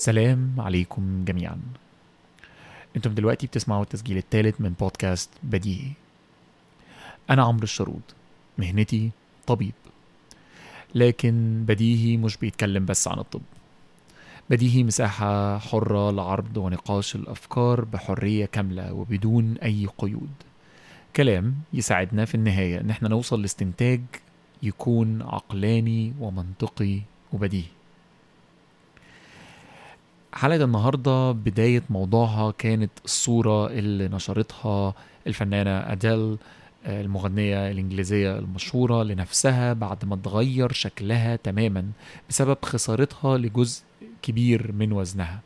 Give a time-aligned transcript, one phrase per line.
[0.00, 1.58] سلام عليكم جميعا.
[2.96, 5.92] أنتم دلوقتي بتسمعوا التسجيل الثالث من بودكاست بديهي.
[7.30, 8.02] أنا عمرو الشرود.
[8.58, 9.10] مهنتي
[9.46, 9.72] طبيب.
[10.94, 13.40] لكن بديهي مش بيتكلم بس عن الطب.
[14.50, 20.32] بديهي مساحة حرة لعرض ونقاش الأفكار بحرية كاملة وبدون أي قيود.
[21.16, 24.00] كلام يساعدنا في النهاية إن إحنا نوصل لاستنتاج
[24.62, 27.00] يكون عقلاني ومنطقي
[27.32, 27.77] وبديهي.
[30.38, 34.94] حلقة النهاردة بداية موضوعها كانت الصورة اللي نشرتها
[35.26, 36.36] الفنانة أديل
[36.86, 41.84] المغنية الإنجليزية المشهورة لنفسها بعد ما تغير شكلها تماما
[42.28, 43.82] بسبب خسارتها لجزء
[44.22, 45.40] كبير من وزنها.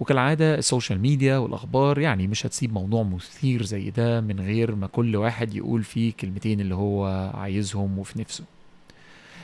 [0.00, 5.16] وكالعادة السوشيال ميديا والأخبار يعني مش هتسيب موضوع مثير زي ده من غير ما كل
[5.16, 8.44] واحد يقول فيه كلمتين اللي هو عايزهم وفي نفسه.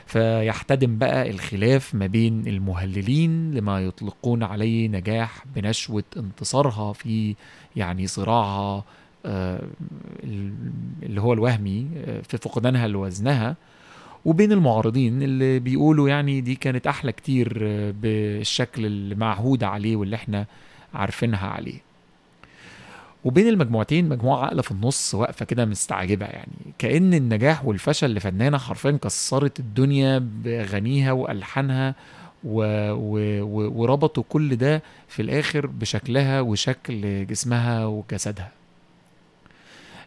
[0.09, 7.35] فيحتدم بقى الخلاف ما بين المهللين لما يطلقون عليه نجاح بنشوة انتصارها في
[7.75, 8.83] يعني صراعها
[9.25, 9.61] آه،
[11.03, 13.55] اللي هو الوهمي آه، في فقدانها لوزنها.
[14.25, 20.45] وبين المعارضين اللي بيقولوا يعني دي كانت أحلى كتير آه، بالشكل المعهود عليه واللي إحنا
[20.93, 21.88] عارفينها عليه.
[23.23, 26.73] وبين المجموعتين مجموعة عاقلة في النص واقفة كده مستعجبة يعني.
[26.77, 31.95] كأن النجاح والفشل لفنانة حرفيا كسرت الدنيا بأغانيها وألحانها
[32.43, 32.61] و...
[32.91, 33.41] و...
[33.41, 33.81] و...
[33.81, 38.51] وربطوا كل ده في الآخر بشكلها وشكل جسمها وجسدها.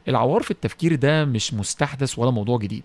[0.08, 2.82] العوار في التفكير ده مش مستحدث ولا موضوع جديد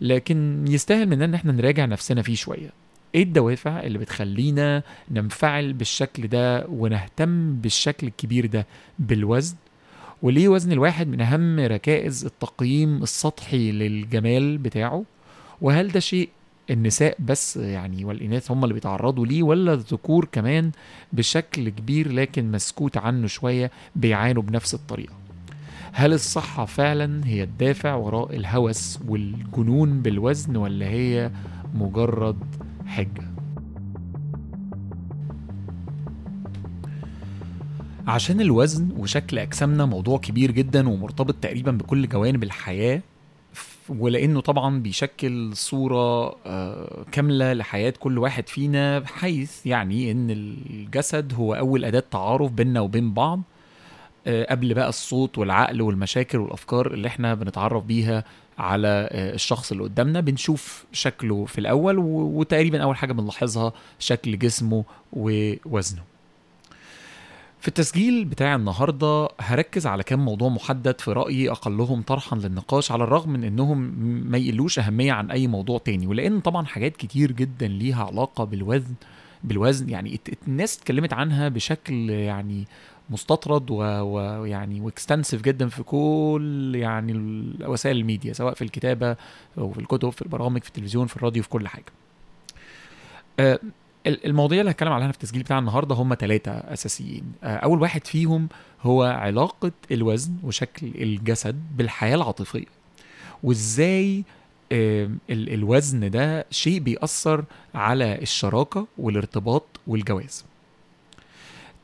[0.00, 2.70] لكن يستاهل مننا إن إحنا نراجع نفسنا فيه شوية.
[3.14, 8.66] إيه الدوافع اللي بتخلينا ننفعل بالشكل ده ونهتم بالشكل الكبير ده
[8.98, 9.56] بالوزن؟
[10.22, 15.04] وليه وزن الواحد من أهم ركائز التقييم السطحي للجمال بتاعه؟
[15.60, 16.28] وهل ده شيء
[16.70, 20.70] النساء بس يعني والإناث هم اللي بيتعرضوا ليه ولا الذكور كمان
[21.12, 25.12] بشكل كبير لكن مسكوت عنه شوية بيعانوا بنفس الطريقة؟
[25.92, 31.30] هل الصحة فعلا هي الدافع وراء الهوس والجنون بالوزن ولا هي
[31.74, 32.38] مجرد
[32.92, 33.32] حجة.
[38.06, 43.02] عشان الوزن وشكل أجسامنا موضوع كبير جدا ومرتبط تقريبا بكل جوانب الحياة
[43.88, 51.54] ولأنه طبعا بيشكل صورة آه، كاملة لحياة كل واحد فينا حيث يعني إن الجسد هو
[51.54, 53.42] أول أداة تعارف بيننا وبين بعض.
[54.26, 58.24] قبل بقى الصوت والعقل والمشاكل والأفكار اللي إحنا بنتعرف بيها
[58.58, 64.84] على آه، الشخص اللي قدامنا بنشوف شكله في الأول وتقريبا أول حاجة بنلاحظها شكل جسمه
[65.12, 66.02] ووزنه.
[67.60, 73.04] في التسجيل بتاع النهارده هركز على كام موضوع محدد في رأيي أقلهم طرحا للنقاش على
[73.04, 73.78] الرغم من إنهم
[74.30, 76.06] ما يقلوش أهمية عن أي موضوع تاني.
[76.06, 78.94] ولأن طبعا حاجات كتير جدا ليها علاقة بالوزن
[79.44, 82.64] بالوزن يعني الناس اتكلمت عنها بشكل يعني
[83.12, 87.12] مستطرد ويعني و extensive جدا في كل يعني
[87.64, 89.16] وسائل الميديا سواء في الكتابة
[89.58, 91.84] أو في الكتب في البرامج في التلفزيون في الراديو في كل حاجة.
[93.40, 93.58] آه،
[94.06, 97.32] المواضيع اللي هتكلم عليها في التسجيل بتاع النهارده هم ثلاثة أساسيين.
[97.44, 98.48] آه، أول واحد فيهم
[98.82, 102.64] هو علاقة الوزن وشكل الجسد بالحياة العاطفية
[103.42, 104.24] وإزاي
[105.30, 107.44] الوزن ده شيء بيأثر
[107.74, 110.44] على الشراكة والارتباط والجواز.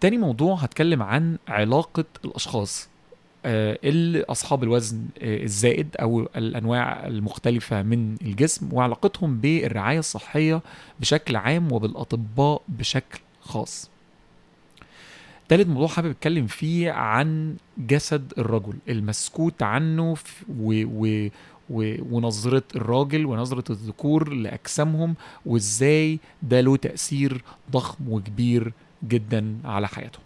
[0.01, 2.89] تاني موضوع هتكلم عن علاقة الأشخاص
[3.45, 10.61] آه، اللي أصحاب الوزن آه، الزائد أو الأنواع المختلفة من الجسم وعلاقتهم بالرعاية الصحية
[11.01, 13.91] بشكل عام وبالأطباء بشكل خاص.
[15.49, 20.17] تالت موضوع حابب أتكلم فيه عن جسد الرجل المسكوت عنه
[20.61, 21.29] و, و
[22.11, 25.15] ونظرة الراجل ونظرة الذكور لأجسامهم
[25.47, 28.73] وإزاي ده له تأثير ضخم وكبير
[29.03, 30.23] جدا على حياتهم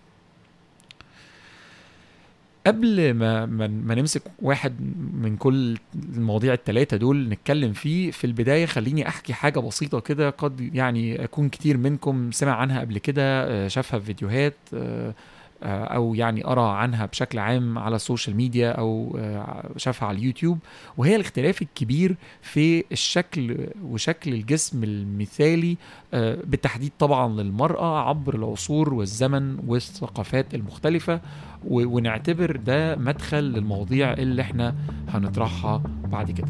[2.67, 4.81] قبل ما ما نمسك واحد
[5.15, 10.75] من كل المواضيع الثلاثه دول نتكلم فيه في البداية خليني أحكي حاجة بسيطة كده قد
[10.75, 15.15] يعني أكون كتير منكم سمع عنها قبل كده آه، شافها في فيديوهات آه،
[15.63, 20.59] أو يعني قرا عنها بشكل عام على ال social media أو آه، شافها على اليوتيوب.
[20.97, 25.77] وهي الاختلاف الكبير في الشكل وشكل الجسم المثالي
[26.15, 31.21] آه، بالتحديد طبعا للمرأة عبر العصور والزمن والثقافات المختلفة.
[31.69, 34.75] ونعتبر ده مدخل للمواضيع اللي إحنا
[35.09, 36.49] هنطرحها بعد كده.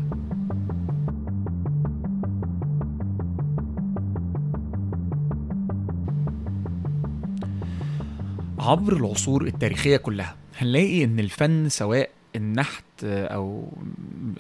[8.63, 13.73] عبر العصور التاريخية كلها هنلاقي إن الفن سواء النحت أو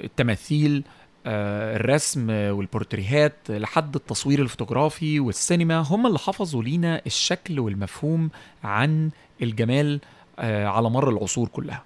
[0.04, 0.84] التماثيل
[1.26, 8.30] آه، الرسم والبورتريهات لحد التصوير الفوتوغرافي والسينما هم اللي حفظوا لينا الشكل والمفهوم
[8.64, 9.10] عن
[9.42, 10.00] الجمال
[10.38, 11.82] آه، على مر العصور كلها.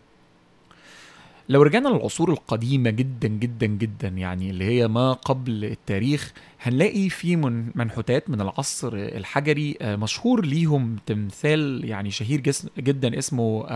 [1.48, 6.32] لو رجعنا للعصور القديمة جدا جدا جدا يعني اللي هي ما قبل التاريخ
[6.62, 12.40] هنلاقي في من- منحوتات من العصر الحجري آه، مشهور ليهم تمثال يعني شهير
[12.78, 13.66] جدا اسمه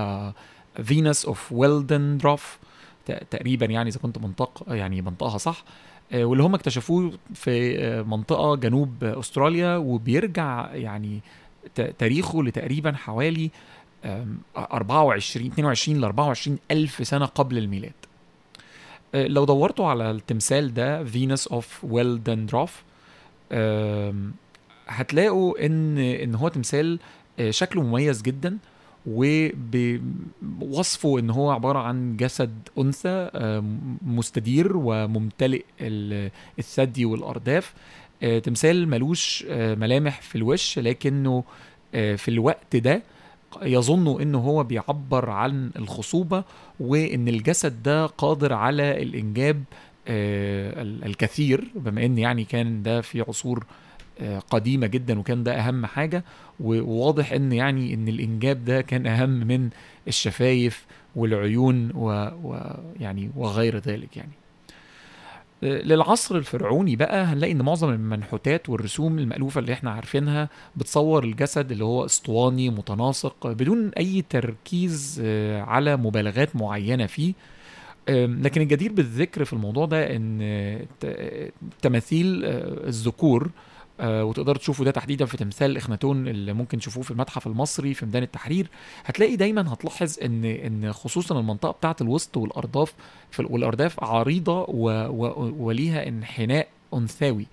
[0.83, 2.59] Venus of Willendorf
[3.31, 5.65] تقريبا يعني إذا كنت منطق يعني بنطقها صح
[6.13, 11.21] آه، واللي هم اكتشفوه في آه، منطقة جنوب أستراليا وبيرجع يعني
[11.99, 13.51] تاريخه لتقريبا حوالي
[14.05, 17.93] 24 22 ل 24 ألف سنة قبل الميلاد.
[19.15, 22.83] آه، لو دورتوا على التمثال ده Venus of Willendorf
[24.89, 26.99] هتلاقوا إن إن هو تمثال
[27.39, 28.59] آه، شكله مميز جدا
[29.07, 29.99] وبوصفه
[31.19, 33.65] إن هو عبارة عن جسد أنثى آه،
[34.03, 37.75] مستدير وممتلئ ال- الثدي والأرداف.
[38.43, 41.45] تمثال ملوش ملامح في الوش لكنه
[41.93, 43.03] في الوقت ده
[43.63, 46.45] يظن انه هو بيعبر عن الخصوبة
[46.81, 49.65] وإن الجسد ده قادر على الإنجاب
[50.09, 53.65] آه، ال- الكثير بما إن يعني كان ده في عصور
[54.21, 56.25] آه، قديمة جدا وكان ده أهم حاجة
[56.61, 59.69] وواضح إن يعني إن الإنجاب ده كان أهم من
[60.09, 60.87] الشفايف
[61.17, 64.31] والعيون ويعني وغير ذلك يعني.
[65.63, 71.85] للعصر الفرعوني بقى هنلاقي إن معظم المنحوتات والرسوم المألوفة اللي إحنا عارفينها بتصور الجسد اللي
[71.85, 77.33] هو أسطواني متناسق بدون أي تركيز آه، على مبالغات معينة فيه.
[78.09, 80.41] لكن الجدير بالذكر في الموضوع ده إن
[81.83, 83.51] تماثيل آه، الذكور
[84.01, 88.07] آه، وتقدر تشوفوا ده تحديدا في تمثال إخناتون اللي ممكن تشوفوه في المتحف المصري في
[88.07, 88.67] ميدان التحرير.
[89.05, 92.93] هتلاقي دايما هتلاحظ إن إن خصوصا المنطقة بتاعة الوسط والأرداف
[93.39, 94.65] والأرداف عريضة
[95.59, 97.47] وليها انحناء أنثوي.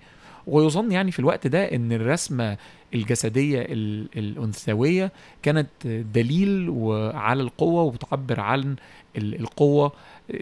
[0.46, 2.56] ويظن يعني في الوقت ده إن الرسمة
[2.94, 5.12] الجسدية ال- الأنثوية
[5.42, 6.70] كانت دليل
[7.14, 8.76] على القوة وبتعبر عن
[9.16, 9.92] ال- القوة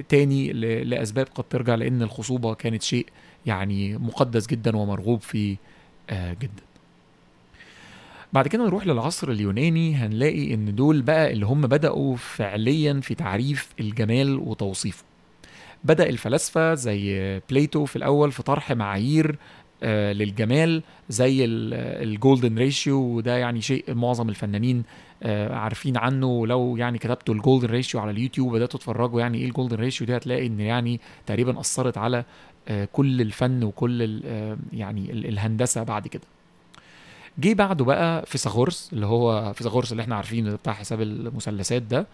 [0.08, 0.52] تاني
[0.84, 3.06] لأسباب قد ترجع لأن الخصوبة كانت شيء
[3.46, 5.56] يعني مقدس جدا ومرغوب فيه
[6.12, 6.62] جدا.
[8.32, 13.68] بعد كده نروح للعصر اليوناني هنلاقي إن دول بقى اللي هم بدأوا فعليا في تعريف
[13.80, 15.04] الجمال وتوصيفه.
[15.84, 19.38] بدأ الفلاسفة زي Plato في الأول في طرح معايير
[19.82, 24.82] آه، للجمال زي ال golden ratio وده يعني شيء معظم الفنانين
[25.22, 26.46] آه، عارفين عنه.
[26.46, 30.06] لو يعني كتبتوا ال golden ratio على اليوتيوب وبدأتوا تتفرجوا يعني إيه ال golden ratio
[30.06, 32.24] دي هتلاقي إن يعني تقريبا أثرت على آه،
[32.92, 36.22] كل الفن وكل آه، يعني ال- الهندسة بعد كده.
[37.38, 42.06] جه بعده بقى فيثاغورس اللي هو فيثاغورس اللي إحنا عارفينه بتاع حساب المثلثات ده.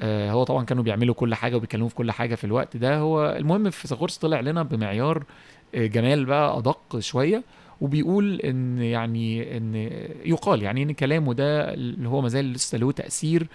[0.00, 2.98] آه، هو طبعا كانوا بيعملوا كل حاجة وبيتكلموا في كل حاجة في الوقت ده.
[2.98, 5.24] هو المهم فيثاغورس طلع لنا بمعيار
[5.74, 7.42] آه، جمال بقى أدق شوية
[7.80, 9.74] وبيقول إن يعني إن
[10.24, 13.46] يقال يعني إن كلامه ده اللي هو مازال لسه له تأثير آه،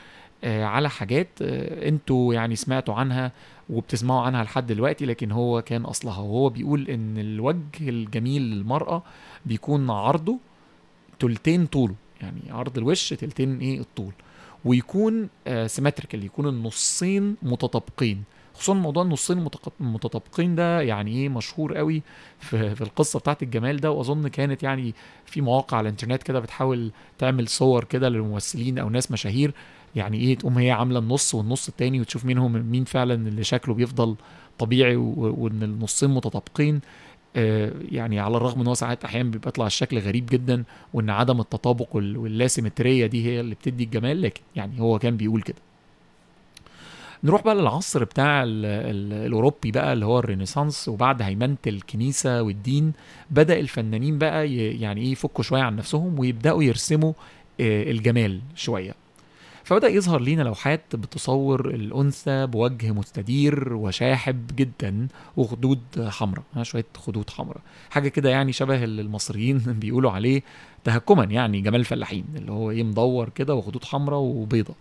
[0.43, 3.31] على حاجات آه، أنتوا يعني سمعتوا عنها
[3.69, 6.17] وبتسمعوا عنها لحد دلوقتي لكن هو كان أصلها.
[6.19, 9.03] وهو بيقول إن الوجه الجميل للمرأة
[9.45, 10.37] بيكون عرضه
[11.19, 14.13] تلتين طوله يعني عرض الوش تلتين إيه الطول.
[14.65, 15.29] ويكون
[15.65, 18.23] سيمتريكال يكون النصين متطابقين.
[18.53, 19.47] خصوصا موضوع النصين
[19.81, 22.01] المتطابقين ده يعني إيه مشهور قوي
[22.39, 23.91] في, في القصة بتاعت الجمال ده.
[23.91, 24.93] وأظن كانت يعني
[25.25, 29.51] في مواقع على الإنترنت كده بتحاول تعمل صور كده للممثلين أو ناس مشاهير
[29.95, 34.15] يعني إيه تقوم هي عاملة النص والنص التاني وتشوف منهم مين فعلا اللي شكله بيفضل
[34.59, 36.81] طبيعي وإن النصين متطابقين.
[37.35, 41.39] آه، يعني على الرغم إن هو ساعات أحيانا بيبقى يطلع الشكل غريب جدا وإن عدم
[41.39, 45.57] التطابق وال- واللاسيمتريه دي هي اللي بتدي الجمال لكن يعني هو كان بيقول كده.
[47.23, 52.93] نروح بقى للعصر بتاع ال ال الأوروبي بقى اللي هو الرينيسانس وبعد هيمنة الكنيسة والدين.
[53.31, 57.13] بدأ الفنانين بقى يعني إيه يفكوا شوية عن نفسهم ويبدأوا يرسموا
[57.61, 58.93] آه، الجمال شوية.
[59.69, 65.07] فبدأ يظهر لينا لوحات بتصور الأنثى بوجه مستدير وشاحب جدا
[65.37, 67.61] وخدود حمراء شوية خدود حمراء.
[67.89, 70.41] حاجة كده يعني شبه اللي المصريين بيقولوا عليه
[70.83, 74.73] تهكما يعني جمال الفلاحين اللي هو إيه مدور كده وخدود حمراء وبيضة.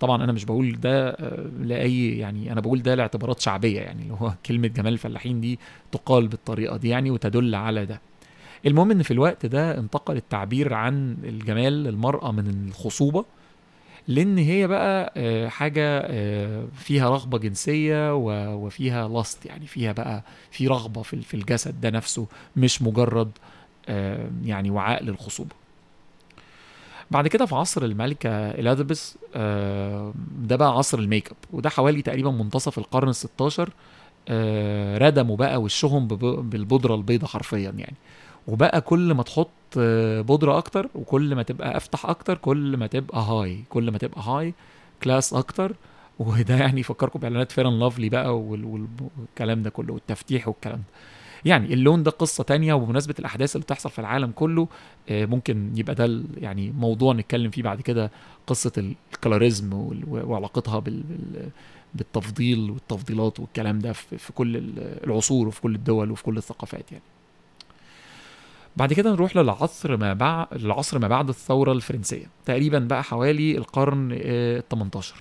[0.00, 4.14] طبعا أنا مش بقول ده آه، لأي يعني أنا بقول ده لاعتبارات شعبية يعني اللي
[4.14, 5.58] هو كلمة جمال الفلاحين دي
[5.92, 8.00] تقال بالطريقة دي يعني وتدل على ده.
[8.66, 13.24] المهم إن في الوقت ده انتقل التعبير عن الجمال للمراه من الخصوبة
[14.08, 18.14] لأن هي بقى آه، حاجة آه، فيها رغبة جنسية
[18.54, 23.30] وفيها لاست يعني فيها بقى في رغبة في الجسد ده نفسه مش مجرد
[23.88, 25.54] آه، يعني وعاء للخصوبه
[27.10, 29.14] بعد كده في عصر الملكة إليزابيث
[30.38, 33.70] ده بقى عصر ال make up وده حوالي تقريبا منتصف القرن ال 16
[34.28, 36.08] آه، ردموا بقى وشهم
[36.42, 37.96] بالبودرة البيضاء حرفيا يعني.
[38.48, 39.48] وبقى كل ما تحط
[39.78, 44.20] آه، بودرة أكتر وكل ما تبقى أفتح أكتر كل ما تبقى high كل ما تبقى
[44.22, 44.54] high
[45.02, 45.76] class أكتر.
[46.18, 48.86] وده يعني يفكركم بإعلانات Fair and Lovely بقى وال- وال-
[49.18, 50.84] والكلام ده كله والتفتيح والكلام ده.
[51.44, 54.68] يعني اللون ده قصة تانية وبمناسبة الأحداث اللي بتحصل في العالم كله
[55.08, 58.10] آه، ممكن يبقى ده يعني موضوع نتكلم فيه بعد كده
[58.46, 58.72] قصة
[59.14, 59.70] ال colorism
[60.10, 61.50] وعلاقتها بال بال-
[61.94, 67.04] بالتفضيل والتفضيلات والكلام ده في كل ال- العصور وفي كل الدول وفي كل الثقافات يعني.
[68.76, 72.26] بعد كده نروح للعصر ما بعد العصر ما بعد الثورة الفرنسية.
[72.44, 75.14] تقريبا بقى حوالي القرن ال 18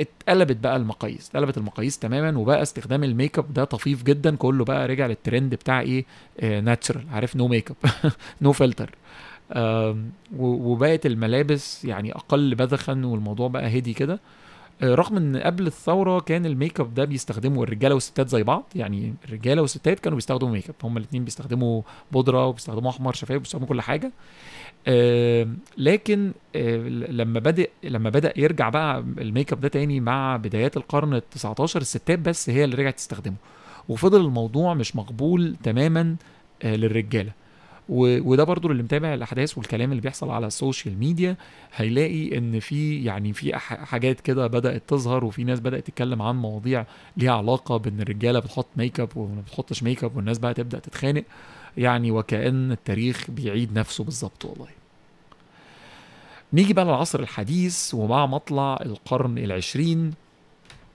[0.00, 4.36] اتقلبت بقى المقاييس اتقلبت المقاييس تماما وبقى استخدام ال make up ده طفيف جدا.
[4.36, 6.04] كله بقى رجع للترند بتاع إيه؟
[6.60, 7.76] natural عارف؟ no make up
[8.42, 8.90] no filter
[10.38, 14.14] وبقت الملابس يعني أقل بذخا والموضوع بقى هدي كده.
[14.14, 14.18] آه،
[14.82, 19.14] رغم إن قبل الثورة كان ال make up ده بيستخدموا الرجالة والستات زي بعض يعني
[19.24, 21.82] الرجالة والستات كانوا بيستخدموا make up هما الاثنين بيستخدموا
[22.12, 24.12] بودرة وبيستخدموا أحمر شفايف وبيستخدموا كل حاجة.
[24.86, 30.36] آه، لكن آه، لما بدأ لما بدأ يرجع بقى ال make up ده تاني مع
[30.36, 33.36] بدايات القرن ال 19 الستات بس هي اللي رجعت تستخدمه.
[33.88, 36.16] وفضل الموضوع مش مقبول تماما
[36.62, 37.32] آه، للرجالة.
[37.88, 41.36] وده برضو اللي متابع الأحداث والكلام اللي بيحصل على ال social media
[41.74, 46.86] هيلاقي إن في يعني في حاجات كده بدأت تظهر وفي ناس بدأت تتكلم عن مواضيع
[47.16, 51.24] ليها علاقة بإن الرجالة بتحط make up وما بتحطش make up والناس بقى تبدأ تتخانق
[51.76, 54.68] يعني وكأن التاريخ بيعيد نفسه بالظبط والله.
[56.52, 60.12] نيجي بقى للعصر الحديث ومع مطلع القرن العشرين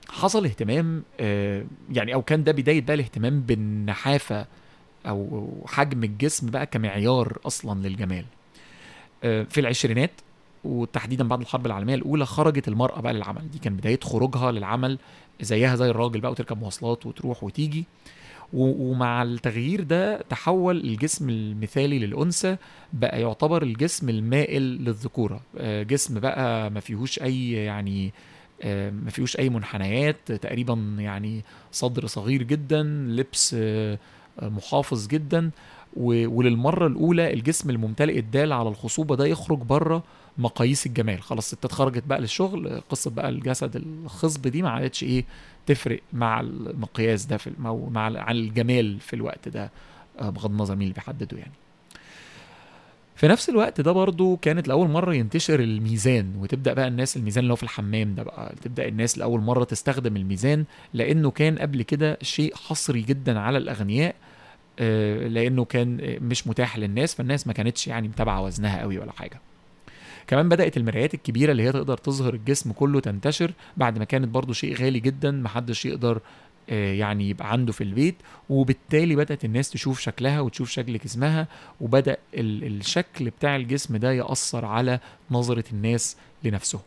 [0.09, 4.45] حصل اهتمام آه، يعني أو كان ده بداية بقى الاهتمام بالنحافة
[5.05, 8.25] أو حجم الجسم بقى كمعيار أصلا للجمال.
[9.23, 10.11] آه، في العشرينات
[10.63, 13.51] وتحديدا بعد الحرب العالمية الأولى خرجت المرأة بقى للعمل.
[13.51, 14.99] دي كان بداية خروجها للعمل
[15.41, 17.85] زيها زي الراجل بقى وتركب مواصلات وتروح وتيجي.
[18.53, 22.57] ومع التغيير ده تحول الجسم المثالي للأنثى
[22.93, 25.41] بقى يعتبر الجسم المائل للذكورة.
[25.57, 28.13] آه، جسم بقى ما فيهوش أي يعني
[28.63, 31.41] آه، ما فيهوش أي منحنيات تقريبا يعني
[31.71, 33.55] صدر صغير جدا لبس
[34.41, 35.49] محافظ جدا
[35.97, 40.03] و- وللمرة الأولى الجسم الممتلئ الدال على الخصوبة ده يخرج برة
[40.37, 41.21] مقاييس الجمال.
[41.21, 45.25] خلاص الستات خرجت بقى للشغل قصة بقى الجسد الخصب دي ما عادتش إيه
[45.65, 47.51] تفرق مع المقياس ده في
[47.91, 49.71] مع عن الجمال في الوقت ده
[50.19, 51.51] آه، بغض النظر مين اللي بيحدده يعني.
[53.15, 57.51] في نفس الوقت ده برضو كانت لأول مرة ينتشر الميزان وتبدأ بقى الناس الميزان اللي
[57.53, 62.17] هو في الحمام ده بقى تبدأ الناس لأول مرة تستخدم الميزان لأنه كان قبل كده
[62.21, 64.15] شيء حصري جدا على الأغنياء
[64.79, 69.11] آه، لأنه كان آه، مش متاح للناس فالناس ما كانتش يعني متابعة وزنها قوي ولا
[69.11, 69.39] حاجة.
[70.27, 74.53] كمان بدأت المرايات الكبيرة اللي هي تقدر تظهر الجسم كله تنتشر بعد ما كانت برضو
[74.53, 76.19] شيء غالي جدا محدش يقدر
[76.69, 78.15] آه، يعني يبقى عنده في البيت.
[78.49, 81.47] وبالتالي بدأت الناس تشوف شكلها وتشوف شكل جسمها
[81.81, 84.99] وبدأ ال- الشكل بتاع الجسم ده يأثر على
[85.31, 86.81] نظرة الناس لنفسهم.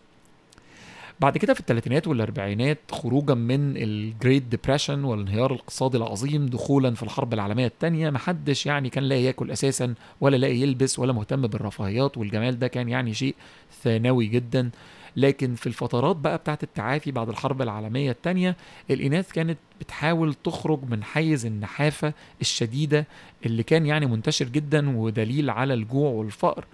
[1.20, 7.02] بعد كده في الثلاثينات والأربعينات خروجا من ال Great Depression والانهيار الاقتصادي العظيم دخولا في
[7.02, 12.18] الحرب العالمية الثانية محدش يعني كان لاقي ياكل أساسا ولا لاقي يلبس ولا مهتم بالرفاهيات
[12.18, 13.34] والجمال ده كان يعني شيء
[13.82, 14.70] ثانوي جدا.
[15.16, 18.56] لكن في الفترات بقى بتاعت التعافي بعد الحرب العالمية الثانية
[18.90, 23.06] الإناث كانت بتحاول تخرج من حيز النحافة الشديدة
[23.46, 26.64] اللي كان يعني منتشر جدا ودليل على الجوع والفقر.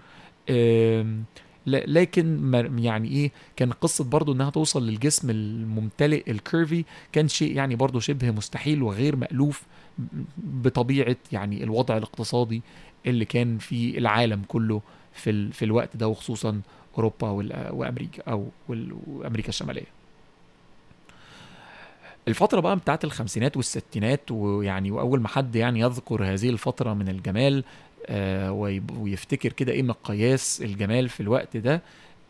[1.67, 7.99] لكن يعني إيه كان قصة برضو إنها توصل للجسم الممتلئ الكيرفي كان شيء يعني برضو
[7.99, 9.63] شبه مستحيل وغير مألوف
[10.37, 12.61] بطبيعة يعني الوضع الاقتصادي
[13.05, 14.81] اللي كان في العالم كله
[15.13, 16.61] في في الوقت ده وخصوصا
[16.97, 17.29] أوروبا
[17.71, 18.47] وأمريكا أو
[19.07, 19.85] وأمريكا الشمالية.
[22.27, 27.63] الفترة بقى بتاعت الخمسينات والستينات ويعني وأول ما حد يعني يذكر هذه الفترة من الجمال
[28.99, 31.81] ويفتكر كده إيه مقياس الجمال في الوقت ده.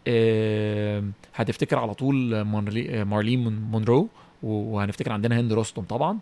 [0.08, 1.04] آه
[1.36, 4.08] هتفتكر على طول مارلي آه، مارلين مون- مونرو
[4.44, 6.20] وهنفتكر عندنا هند رستم طبعا.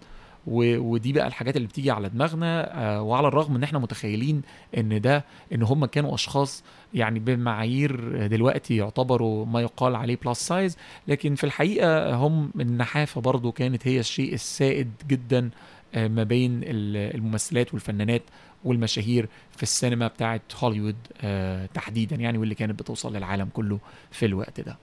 [0.48, 4.41] ودي بقى الحاجات اللي بتيجي على دماغنا آه وعلى الرغم إن إحنا متخيلين
[4.77, 10.77] إن ده إن هم كانوا أشخاص يعني بمعايير دلوقتي يعتبروا ما يقال عليه plus size
[11.08, 15.50] لكن في الحقيقة هم النحافة برضو كانت هي الشيء السائد جدا
[15.96, 18.22] آه، ما بين ال- الممثلات والفنانات
[18.63, 23.80] والمشاهير في السينما بتاعت هوليوود آه، تحديدا يعني واللي كانت بتوصل للعالم كله
[24.12, 24.77] في الوقت ده.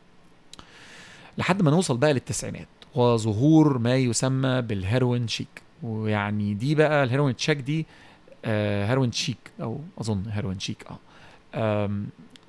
[1.38, 5.62] لحد ما نوصل بقى للتسعينات وظهور ما يسمى بال heroin chic.
[5.82, 7.87] ويعني دي بقى ال heroin chic دي
[8.44, 10.99] آه heroin chic أو أظن heroin chic آه.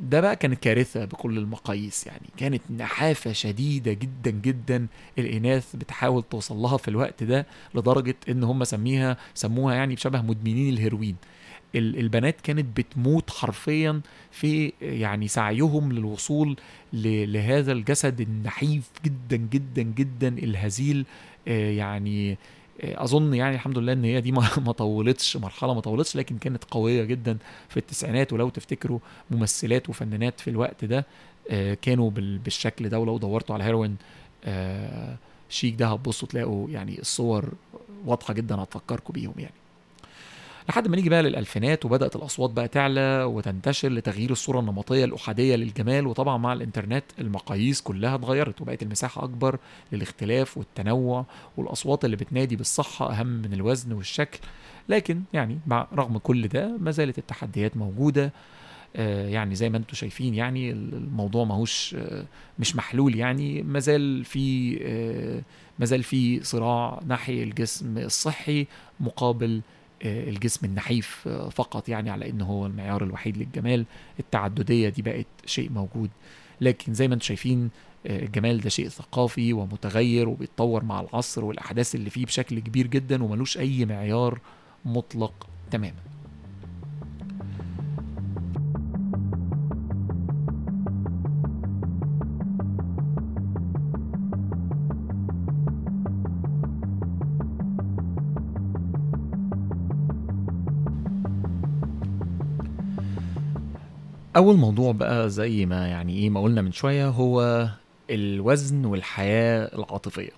[0.01, 2.27] ده بقى كانت كارثة بكل المقاييس يعني.
[2.37, 4.87] كانت نحافة شديدة جدا جدا
[5.19, 10.73] الإناث بتحاول توصل لها في الوقت ده لدرجة إن هم سميها سموها يعني بشبه مدمنين
[10.73, 11.15] الهيروين.
[11.75, 14.01] البنات كانت بتموت حرفيا
[14.31, 16.55] في يعني سعيهم للوصول
[16.93, 21.05] لهذا الجسد النحيف جدا جدا جدا الهزيل
[21.47, 22.37] آه، يعني
[22.83, 24.31] أظن يعني الحمد لله إن هي دي
[24.67, 27.37] ما طولتش مرحلة ما طولتش لكن كانت قوية جدا
[27.69, 28.33] في التسعينات.
[28.33, 28.99] ولو تفتكروا
[29.31, 31.05] ممثلات وفنانات في الوقت ده
[31.49, 32.99] آه، كانوا بالشكل ده.
[32.99, 33.97] ولو دورتوا على هيروين
[34.45, 35.17] آه،
[35.49, 37.53] شيك ده هتبصوا تلاقوا يعني الصور
[38.05, 39.58] واضحة جدا هتفكركم بيهم يعني.
[40.69, 46.07] لحد ما نيجي بقى للألفينات وبدأت الأصوات بقى تعلى وتنتشر لتغيير الصورة النمطية الأحادية للجمال
[46.07, 49.59] وطبعا مع الإنترنت المقاييس كلها اتغيرت وبقت المساحة أكبر
[49.91, 51.25] للاختلاف والتنوع
[51.57, 54.39] والأصوات اللي بتنادي بالصحة أهم من الوزن والشكل.
[54.89, 58.33] لكن يعني مع رغم كل ده ما زالت التحديات موجودة.
[58.95, 62.25] آه يعني زي ما أنتم شايفين يعني الموضوع ماهوش آه
[62.59, 63.63] مش محلول يعني.
[63.63, 65.41] ما زال في آه
[65.79, 68.67] ما زال في صراع ناحية الجسم الصحي
[68.99, 69.61] مقابل
[70.05, 73.85] الجسم النحيف فقط يعني على إنه هو المعيار الوحيد للجمال.
[74.19, 76.09] التعددية دي بقت شيء موجود.
[76.61, 77.69] لكن زي ما أنتم شايفين
[78.05, 83.57] الجمال ده شيء ثقافي ومتغير وبيتطور مع العصر والأحداث اللي فيه بشكل كبير جدا وملوش
[83.57, 84.39] أي معيار
[84.85, 86.08] مطلق تماما.
[104.35, 107.67] أول موضوع بقى زي ما يعني إيه ما قلنا من شوية هو
[108.09, 110.29] الوزن والحياة العاطفية.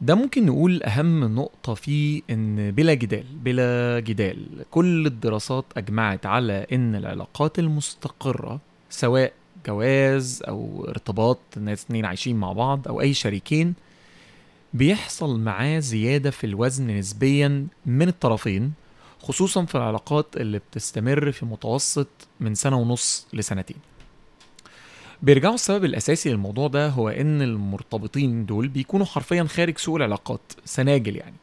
[0.00, 6.66] ده ممكن نقول أهم نقطة فيه إن بلا جدال بلا جدال كل الدراسات أجمعت على
[6.72, 9.32] إن العلاقات المستقرة سواء
[9.66, 13.74] جواز أو ارتباط ناس اتنين عايشين مع بعض أو أي شريكين
[14.74, 18.72] بيحصل معاه زيادة في الوزن نسبيا من الطرفين.
[19.22, 22.08] خصوصا في العلاقات اللي بتستمر في متوسط
[22.40, 23.76] من سنة ونص لسنتين.
[25.22, 31.16] بيرجعوا السبب الأساسي للموضوع ده هو إن المرتبطين دول بيكونوا حرفيا خارج سوق العلاقات سناجل
[31.16, 31.36] يعني.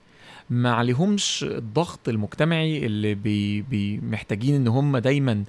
[0.50, 5.44] ما عليهمش الضغط المجتمعي اللي بي بي محتاجين إن هم دايما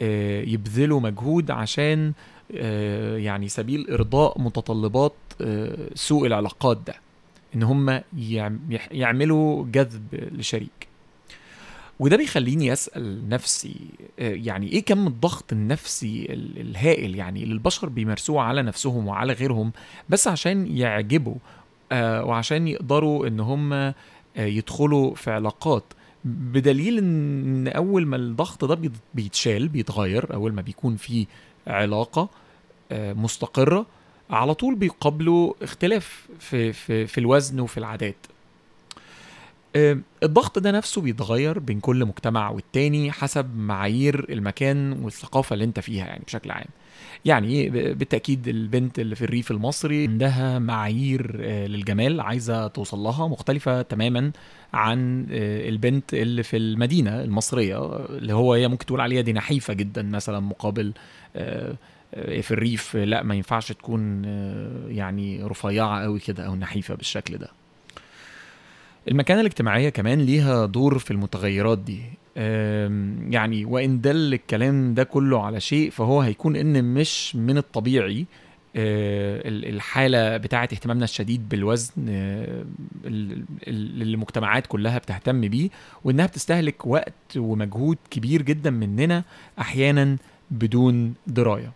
[0.00, 2.12] آه، يبذلوا مجهود عشان
[2.56, 6.94] آه، يعني سبيل إرضاء متطلبات آه، سوق العلاقات ده.
[7.54, 8.00] إن هم
[8.92, 10.93] يعملوا جذب لشريك.
[12.00, 13.74] وده بيخليني أسأل نفسي
[14.18, 16.26] آه، يعني إيه كم الضغط النفسي
[16.56, 19.72] الهائل يعني اللي البشر بيمارسوه على نفسهم وعلى غيرهم
[20.08, 21.34] بس عشان يعجبوا
[21.92, 23.94] آه، وعشان يقدروا إن هم آه،
[24.36, 25.84] يدخلوا في علاقات.
[26.24, 31.26] بدليل ان أول ما الضغط ده بيتشال بيتغير أول ما بيكون في
[31.66, 32.28] علاقة
[32.92, 33.86] مستقرة
[34.30, 38.16] على طول بيقابلوا اختلاف في في في الوزن وفي العادات.
[40.22, 46.06] الضغط ده نفسه بيتغير بين كل مجتمع والتاني حسب معايير المكان والثقافة اللي انت فيها
[46.06, 46.66] يعني بشكل عام.
[47.24, 53.82] يعني بالتأكيد البنت اللي في الريف المصري عندها معايير آه، للجمال عايزة توصل لها مختلفة
[53.82, 54.32] تماما
[54.72, 59.74] عن آه، البنت اللي في المدينة المصرية اللي هو هي ممكن تقول عليها دي نحيفة
[59.74, 60.92] جدا مثلا مقابل
[61.36, 61.74] آه،
[62.14, 62.96] في الريف.
[62.96, 64.24] لا ما ينفعش تكون
[64.88, 67.63] يعني رفيعة قوي كده أو نحيفة بالشكل ده.
[69.08, 72.02] المكانة الاجتماعية كمان ليها دور في المتغيرات دي.
[73.30, 78.26] يعني وإن دل الكلام ده كله على شيء فهو هيكون إن مش من الطبيعي
[78.76, 82.64] آه، الحالة بتاعة اهتمامنا الشديد بالوزن آه،
[83.06, 85.68] اللي المجتمعات كلها بتهتم بيه
[86.04, 89.24] وإنها بتستهلك وقت ومجهود كبير جدا مننا
[89.58, 90.16] أحيانا
[90.50, 91.72] بدون دراية.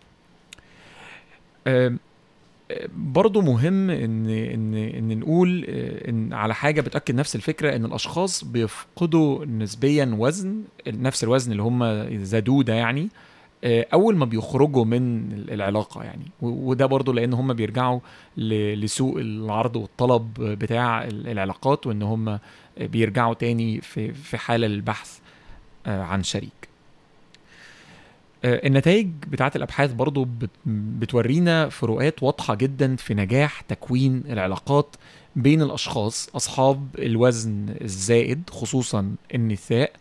[2.95, 5.63] برضه مهم إن إن إن نقول
[6.07, 12.07] إن على حاجة بتأكد نفس الفكرة إن الأشخاص بيفقدوا نسبيا وزن نفس الوزن اللي هم
[12.23, 13.09] زادوه ده يعني
[13.63, 16.31] آه، أول ما بيخرجوا من العلاقة يعني.
[16.41, 17.99] وده برضه لأن هم بيرجعوا
[18.37, 22.39] لسوق العرض والطلب بتاع العلاقات وإن هم
[22.77, 25.19] بيرجعوا تاني في في حالة البحث
[25.85, 26.58] آه، عن شريك.
[28.45, 30.27] النتائج بتاعت الأبحاث برضو
[30.65, 34.95] بتورينا فروقات واضحة جدا في نجاح تكوين العلاقات
[35.35, 39.91] بين الأشخاص أصحاب الوزن الزائد خصوصا النساء.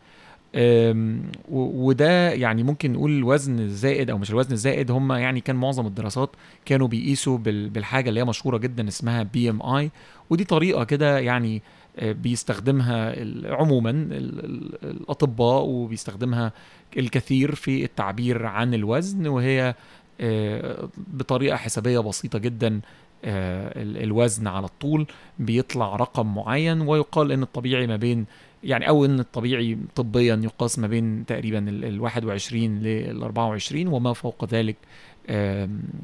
[1.50, 6.30] وده يعني ممكن نقول الوزن الزائد أو مش الوزن الزائد هم يعني كان معظم الدراسات
[6.64, 9.90] كانوا بيقيسوا بال- بالحاجة اللي هي مشهورة جدا اسمها بي ام اي
[10.30, 11.60] ودي طريقة كده يعني آه،
[12.02, 16.52] بيستخدمها ال- عموما ال- ال- الأطباء وبيستخدمها
[16.96, 19.74] الكثير في التعبير عن الوزن وهي
[20.20, 22.80] آه، بطريقة حسابية بسيطة جدا
[23.24, 25.06] آه، ال- الوزن على الطول
[25.38, 28.26] بيطلع رقم معين ويقال إن الطبيعي ما بين
[28.64, 34.12] يعني أو إن الطبيعي طبيا يقاس ما بين تقريبا ال ال 21 لل 24 وما
[34.12, 34.76] فوق ذلك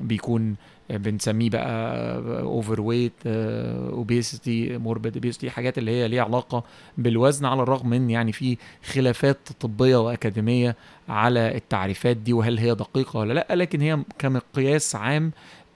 [0.00, 0.56] بيكون آه،
[0.90, 6.64] بنسميه بقى overweight obesity morbid obesity حاجات اللي هي ليها علاقة
[6.98, 10.76] بالوزن على الرغم من يعني في خلافات طبية وأكاديمية
[11.08, 15.32] على التعريفات دي وهل هي دقيقة ولا لأ لكن هي كمقياس عام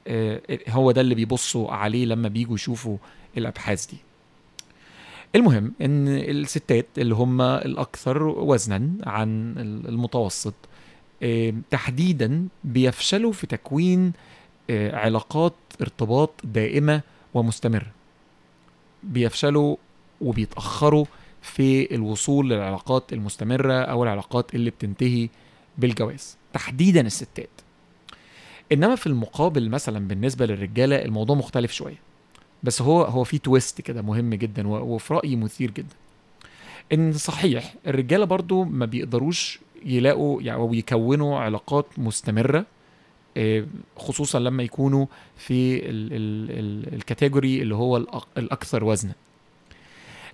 [0.09, 2.97] آه، هو ده اللي بيبصوا عليه لما بيجوا يشوفوا
[3.39, 3.97] الأبحاث دي.
[5.35, 9.55] المهم إن الستات اللي هم الأكثر وزنا عن
[9.89, 10.55] المتوسط
[11.23, 14.13] آه، تحديدا بيفشلوا في تكوين
[14.71, 17.01] علاقات ارتباط دائمة
[17.35, 17.91] ومستمرة.
[19.03, 19.77] بيفشلوا
[20.21, 21.05] وبيتأخروا
[21.43, 25.29] في الوصول للعلاقات المستمرة أو العلاقات اللي بتنتهي
[25.79, 27.49] بالجواز تحديدا الستات.
[28.73, 31.99] إنما في المقابل مثلا بالنسبة للرجالة الموضوع مختلف شوية.
[32.63, 35.95] بس هو هو في تويست كده مهم جدا وفي رأيي مثير جدا.
[36.93, 42.59] إن صحيح الرجالة برضو ما بيقدروش يلاقوا يعني أو يكونوا علاقات مستمرة.
[42.59, 42.78] آه،
[43.97, 47.97] خصوصا لما يكونوا في ال ال ال الكاتيجوري اللي هو
[48.37, 49.13] الأكثر وزنا.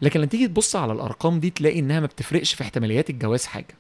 [0.03, 3.75] لكن لما تيجي تبص على الأرقام دي تلاقي إنها ما بتفرقش في احتماليات الجواز حاجة.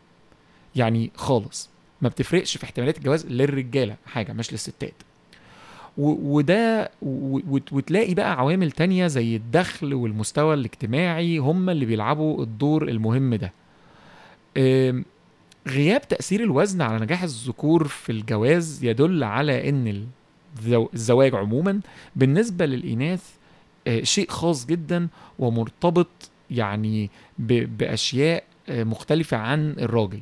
[0.77, 1.70] يعني خالص.
[2.03, 4.94] ما بتفرقش في احتماليات الجواز للرجالة حاجة مش للستات.
[5.98, 13.53] وده وتلاقي بقى عوامل تانية زي الدخل والمستوى الاجتماعي هم اللي بيلعبوا الدور المهم ده.
[15.68, 19.70] غياب تأثير الوزن على نجاح الذكور في الجواز يدل على
[20.59, 21.81] الزو- الزواج عموما
[22.16, 23.22] بالنسبة للإناث
[23.87, 26.09] آه، شيء خاص جدا ومرتبط
[26.50, 30.20] يعني بأشياء آه، مختلفة عن الراجل.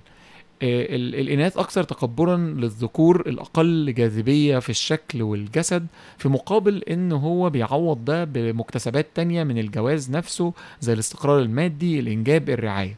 [0.62, 5.87] آه، ال- الإناث أكثر تقبلا للذكور الأقل جاذبية في الشكل والجسد
[6.18, 12.50] في مقابل إن هو بيعوض ده بمكتسبات تانية من الجواز نفسه زي الاستقرار المادي الإنجاب
[12.50, 12.96] الرعاية.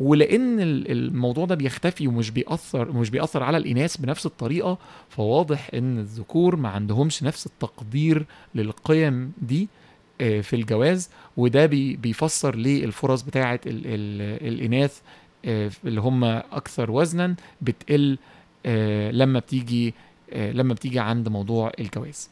[0.00, 4.78] ولأن ال- الموضوع ده بيختفي ومش بيأثر مش بيأثر على الإناث بنفس الطريقة
[5.08, 9.68] فواضح إن الذكور ما عندهمش نفس التقدير للقيم دي
[10.20, 15.00] آه، في الجواز وده بي- بيفسر ليه الفرص بتاعة ال- ال- الإناث
[15.44, 18.18] آه، اللي هم أكثر وزنا بتقل
[18.66, 19.94] آه، لما بتيجي
[20.36, 22.30] لما بتيجي عند موضوع الجواز.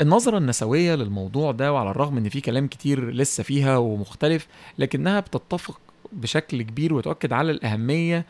[0.00, 4.46] النظرة النسوية للموضوع ده وعلى الرغم إن في كلام كتير لسه فيها ومختلف
[4.78, 5.80] لكنها بتتفق
[6.12, 8.26] بشكل كبير وتؤكد على الأهمية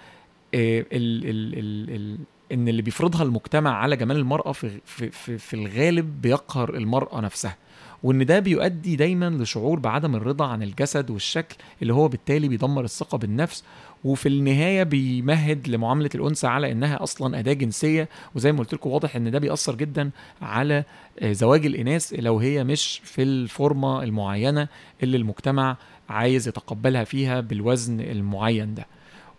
[0.55, 0.87] آه، ال
[1.25, 2.19] ال ال ال
[2.53, 7.57] إن اللي بيفرضها المجتمع على جمال المرأة في في في, في الغالب بيقهر المرأة نفسها.
[8.03, 13.19] وإن ده بيؤدي دايما لشعور بعدم الرضا عن الجسد والشكل اللي هو بالتالي بيدمر الثقة
[13.19, 13.65] بالنفس
[14.05, 19.17] وفي النهاية بيمهد لمعاملة الأنثى على إنها أصلا أداة جنسية وزي ما قلت لكم واضح
[19.17, 20.11] إن ده بيأثر جدا
[20.43, 20.85] على
[21.21, 24.69] آه، زواج الإناث لو هي مش في الفورمة المعينة
[25.03, 25.77] اللي المجتمع
[26.09, 28.87] عايز يتقبلها فيها بالوزن المعين ده.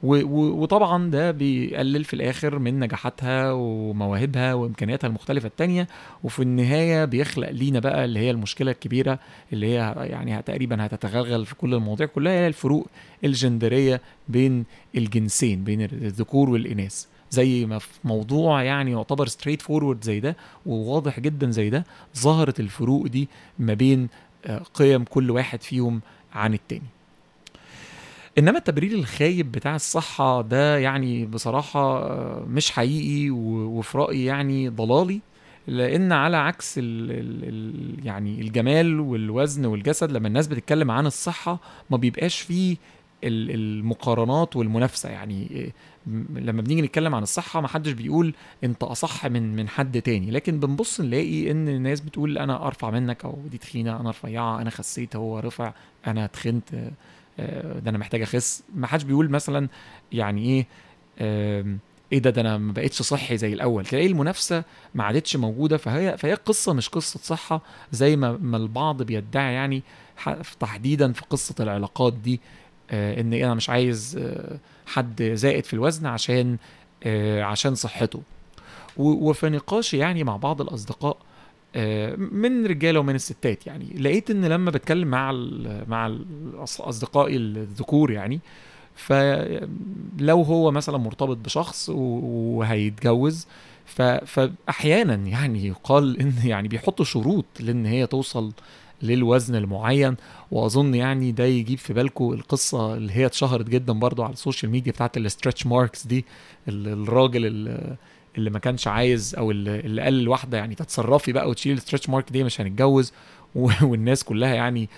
[0.04, 5.88] وطبعا ده بيقلل في الآخر من نجاحاتها ومواهبها وإمكانياتها المختلفة التانية.
[6.24, 9.20] وفي النهاية بيخلق لينا بقى اللي هي المشكلة الكبيرة
[9.54, 12.88] اللي هي يعني تقريبا هتتغلغل في كل المواضيع كلها هي الفروق
[13.24, 17.06] الجندرية بين الجنسين بين الذكور والإناث.
[17.32, 20.36] زي ما في موضوع يعني يعتبر straightforward زي ده
[20.66, 21.86] وواضح جدا زي ده
[22.18, 23.28] ظهرت الفروق دي
[23.60, 24.08] ما بين
[24.46, 26.02] آه، قيم كل واحد فيهم
[26.34, 26.82] عن التاني.
[28.40, 35.20] إنما التبرير الخايب بتاع الصحة ده يعني بصراحة آه، مش حقيقي وفي رأيي يعني ضلالي
[35.68, 41.60] لأن على عكس ال ال ال يعني الجمال والوزن والجسد لما الناس بتتكلم عن الصحة
[41.90, 42.78] ما بيبقاش فيه
[43.24, 45.10] ال- المقارنات والمنافسة.
[45.10, 45.72] يعني
[46.08, 50.32] م- لما بنيجي نتكلم عن الصحة ما حدش بيقول أنت أصح من من حد تاني.
[50.32, 54.70] لكن بنبص نلاقي إن الناس بتقول أنا أرفع منك أو دي تخينة أنا رفيعة أنا
[54.70, 55.74] خسيت هو رفع
[56.08, 56.92] أنا تخنت آه، آه،
[57.84, 58.64] ده أنا محتاج اخس.
[58.76, 59.68] ما حدش بيقول مثلا
[60.12, 60.66] يعني إيه
[62.14, 63.86] إيه ده ده أنا ما بقتش صحي زي الأول.
[63.86, 64.64] تلاقي المنافسة
[64.96, 65.78] ما عادتش موجودة.
[65.78, 69.84] فهي فهي قصة مش قصة صحة زي ما ما البعض بيدعي يعني
[70.60, 72.40] تحديدا في قصة العلاقات دي
[72.92, 76.58] آه، إن أنا مش عايز آه، حد زائد في الوزن عشان
[77.04, 78.22] آه، عشان صحته.
[78.98, 81.29] وفي نقاشي يعني مع بعض الأصدقاء آه،
[82.18, 83.86] من رجالة ومن الستات يعني.
[83.86, 85.32] لقيت إن لما بتكلم مع
[85.88, 86.18] مع
[86.80, 88.40] أصدقائي الذكور يعني
[88.96, 93.48] فلو هو مثلا مرتبط بشخص وهيتجوز
[94.26, 98.52] فاحيانا يعني يقال إن يعني بيحطوا شروط لإن هي توصل
[99.02, 100.16] للوزن المعين.
[100.52, 104.92] وأظن يعني ده يجيب في بالكم القصة اللي هي اتشهرت جدا برضو على السوشيال ميديا
[104.92, 106.26] بتاعت ال stretch marks دي
[106.68, 107.96] الراجل اللي
[108.48, 112.44] ما كانش عايز أو اللي قال لواحدة يعني تتصرفي بقى وتشيل ال stretch mark دي
[112.44, 113.14] مش هنتجوز
[113.82, 114.90] والناس كلها يعني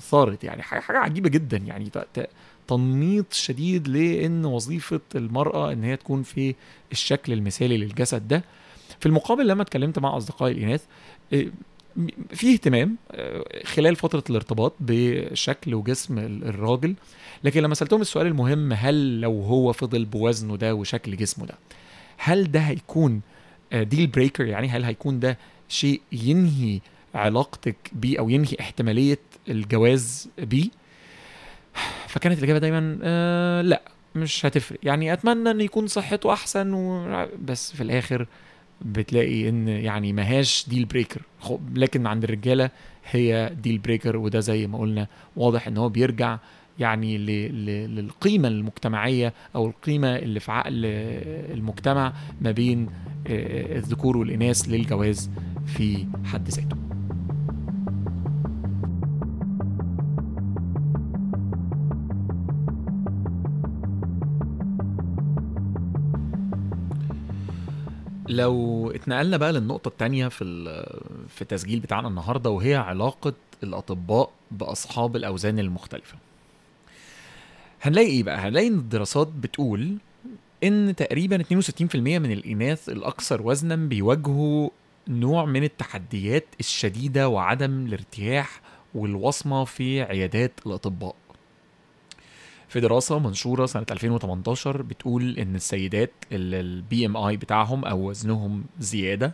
[0.00, 0.62] ثارت يعني.
[0.62, 1.90] حاجة عجيبة جدا يعني.
[2.68, 6.54] تنميط شديد لإن وظيفة المرأة إن هي تكون في
[6.92, 8.44] الشكل المثالي للجسد ده.
[9.00, 10.84] في المقابل لما اتكلمت مع اصدقائي الإناث
[11.32, 11.46] آه،
[12.30, 16.94] في اهتمام آه، خلال فترة الارتباط بشكل وجسم الراجل.
[17.44, 21.54] لكن لما سألتهم السؤال المهم هل لو هو فضل بوزنه ده وشكل جسمه ده؟
[22.18, 23.20] هل ده هيكون
[23.72, 26.80] ديل آه، بريكر يعني هل هيكون ده شيء ينهي
[27.14, 30.68] علاقتك بيه أو ينهي احتمالية الجواز بيه؟
[32.08, 33.82] فكانت الإجابة دايما آه لا
[34.14, 34.78] مش هتفرق.
[34.82, 37.26] يعني أتمنى إن يكون صحته أحسن و...
[37.44, 38.26] بس في الآخر
[38.82, 41.22] بتلاقي إن يعني ماهاش deal breaker
[41.74, 42.70] لكن عند الرجالة
[43.10, 46.38] هي deal breaker وده زي ما قلنا واضح إن هو بيرجع
[46.78, 47.18] يعني
[47.86, 50.84] للقيمة المجتمعية أو القيمة اللي في عقل
[51.54, 52.86] المجتمع ما بين
[53.26, 55.30] آه، الذكور والإناث للجواز
[55.66, 56.76] في حد ذاته.
[68.28, 70.44] لو اتنقلنا بقى للنقطة التانية في
[71.28, 76.27] في التسجيل بتاعنا النهاردة وهي علاقة الأطباء بأصحاب الأوزان المختلفة.
[77.82, 79.96] هنلاقي إيه بقى؟ هنلاقي إن الدراسات بتقول
[80.64, 84.70] إن تقريبا 62% من الإناث الأكثر وزنا بيواجهوا
[85.08, 88.60] نوع من التحديات الشديدة وعدم الارتياح
[88.94, 91.14] والوصمة في عيادات الأطباء.
[92.68, 99.32] في دراسة منشورة سنة 2018 بتقول إن السيدات اللي ال BMI بتاعهم أو وزنهم زيادة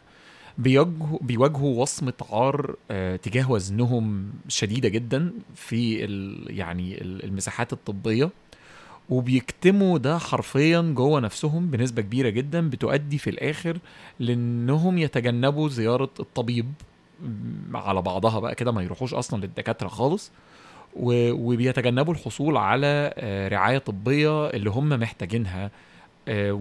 [0.59, 8.31] بيواجهوا وصمة عار آه، تجاه وزنهم شديدة جدا في ال يعني المساحات الطبية.
[9.11, 13.79] وبيكتموا ده حرفيا جوه نفسهم بنسبة كبيرة جدا بتؤدي في الآخر
[14.21, 16.73] لأنهم يتجنبوا زيارة الطبيب
[17.75, 20.31] على بعضها بقى كده ما يروحوش أصلا للدكاترة خالص.
[20.97, 25.71] وبيتجنبوا الحصول على آه، رعاية طبية اللي هم محتاجينها.
[26.29, 26.53] آه،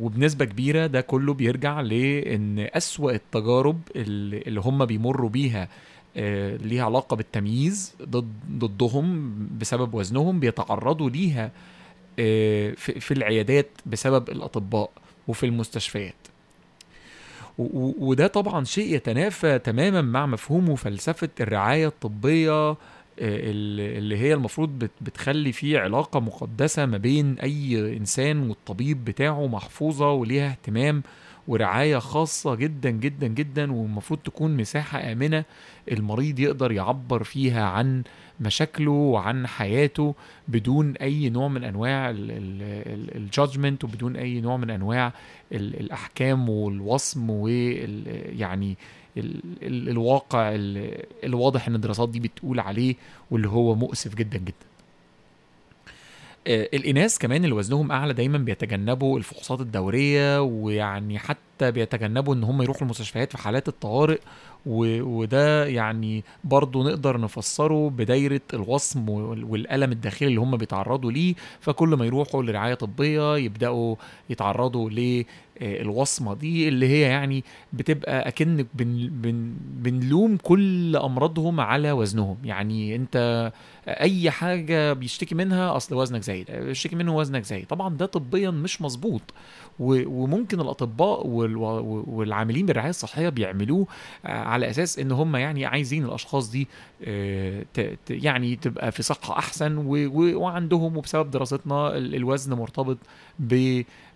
[0.00, 5.68] وبنسبة كبيرة ده كله بيرجع لأن أسوأ التجارب اللي هم بيمروا بيها
[6.16, 11.50] آه، ليها علاقة بالتمييز ضد ضدهم بسبب وزنهم بيتعرضوا ليها
[12.18, 14.90] آه، في العيادات بسبب الأطباء
[15.28, 16.14] وفي المستشفيات.
[17.58, 22.76] وده طبعا شيء يتنافى تماما مع مفهوم وفلسفة الرعاية الطبية
[23.22, 30.50] اللي هي المفروض بتخلي فيه علاقة مقدسة ما بين أي إنسان والطبيب بتاعه محفوظة وليها
[30.50, 31.02] اهتمام
[31.48, 35.44] ورعاية خاصة جدا جدا جدا والمفروض تكون مساحة آمنة
[35.92, 38.02] المريض يقدر يعبر فيها عن
[38.40, 40.14] مشاكله وعن حياته
[40.48, 42.10] بدون أي نوع من أنواع
[43.16, 45.12] الجادجمنت وبدون أي نوع من أنواع
[45.52, 48.76] الأحكام والوصم ويعني
[49.16, 50.50] ال ال الواقع
[51.24, 52.94] الواضح إن الدراسات دي بتقول عليه
[53.30, 54.72] واللي هو مؤسف جدا جدا.
[56.46, 62.62] آه، الإناث كمان اللي وزنهم أعلى دايما بيتجنبوا الفحوصات الدورية ويعني حتى بيتجنبوا إن هم
[62.62, 64.18] يروحوا المستشفيات في حالات الطوارئ
[64.66, 71.34] وده يعني برضه نقدر نفسره بدايرة الوصم والألم الداخلي اللي هم بيتعرضوا ليه.
[71.60, 73.96] فكل ما يروحوا لرعاية طبية يبدأوا
[74.30, 74.90] يتعرضوا
[75.60, 82.36] للوصمة دي اللي هي يعني بتبقى أكنك بن بن بنلوم كل أمراضهم على وزنهم.
[82.44, 83.52] يعني أنت
[83.88, 87.66] أي حاجة بيشتكي منها أصل وزنك زايد بيشتكي منه وزنك زايد.
[87.66, 89.22] طبعا ده طبيا مش مظبوط
[89.80, 93.86] وممكن الأطباء والعاملين بالرعاية الصحية بيعملوه
[94.26, 96.68] آه، على أساس إن هم يعني عايزين الأشخاص دي
[97.04, 97.64] آه،
[98.10, 99.76] يعني تبقى في صحة أحسن
[100.36, 102.98] وعندهم وبسبب دراستنا الوزن مرتبط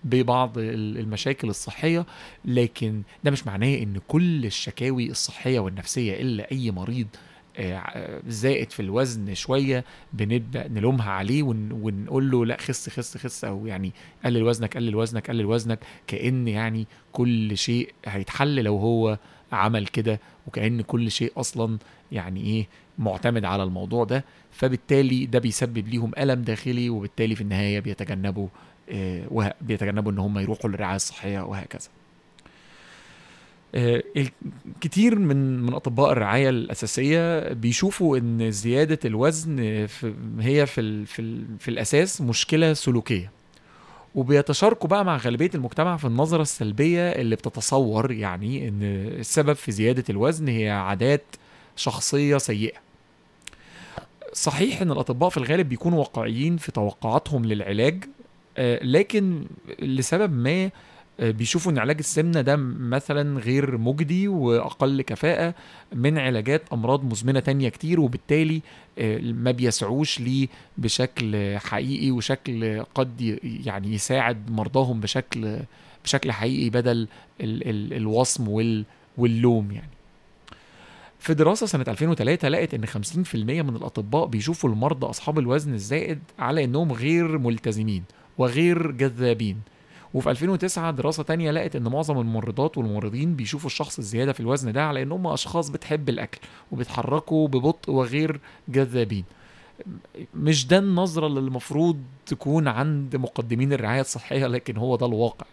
[0.05, 2.07] ببعض المشاكل الصحية.
[2.45, 7.07] لكن ده مش معناه إن كل الشكاوي الصحية والنفسية إلا أي مريض
[8.29, 13.93] زائد في الوزن شوية بنبدأ نلومها عليه ونقول له لا خس خس خس أو يعني
[14.25, 19.19] قلل وزنك قلل وزنك قلل وزنك كأن يعني كل شيء هيتحل لو هو
[19.53, 21.79] عمل كده وكأن كل شيء أصلا
[22.13, 22.67] يعني إيه
[22.99, 24.25] معتمد على الموضوع ده.
[24.51, 28.49] فبالتالي ده بيسبب ليهم ألم داخلي وبالتالي في النهاية بيتجنبوا
[28.91, 31.89] آه بيتجنبوا إن هم يروحوا للرعاية الصحية وهكذا.
[31.89, 31.96] آه،
[34.81, 39.59] كتير من من أطباء الرعاية الأساسية بيشوفوا إن زيادة الوزن
[40.41, 43.31] هي في ال في, ال في الأساس مشكلة سلوكية.
[44.15, 48.83] وبيتشاركوا بقى مع غالبية المجتمع في النظرة السلبية اللي بتتصور يعني إن
[49.21, 51.25] السبب في زيادة الوزن هي عادات
[51.77, 52.79] شخصية سيئة.
[54.33, 58.05] صحيح إن الأطباء في الغالب بيكونوا واقعيين في توقعاتهم للعلاج
[58.59, 59.45] آه، لكن
[59.79, 60.71] لسبب ما آه،
[61.19, 65.55] بيشوفوا إن علاج السمنة ده مثلا غير مجدي وأقل كفاءة
[65.93, 68.63] من علاجات أمراض مزمنة تانية كتير وبالتالي
[68.99, 70.49] آه، ما بيسعوش ليه
[70.79, 75.59] بشكل حقيقي وشكل قد يعني يساعد مرضاهم بشكل
[76.05, 77.09] بشكل حقيقي بدل
[77.41, 78.85] ال ال الوصم وال
[79.19, 79.91] واللوم يعني.
[81.19, 86.65] في دراسة سنة 2003 لقت إن 50% من الأطباء بيشوفوا المرضى أصحاب الوزن الزائد على
[86.65, 88.05] إنهم غير ملتزمين
[88.39, 89.61] وغير جذابين.
[90.17, 94.85] وفي 2009 دراسة تانية لقت إن معظم الممرضات والممرضين بيشوفوا الشخص الزيادة في الوزن ده
[94.85, 96.39] على إن هم أشخاص بتحب الأكل
[96.73, 99.25] وبيتحركوا ببطء وغير جذابين.
[100.35, 105.47] مش ده النظرة اللي المفروض تكون عند مقدمين الرعاية الصحية لكن هو ده الواقع.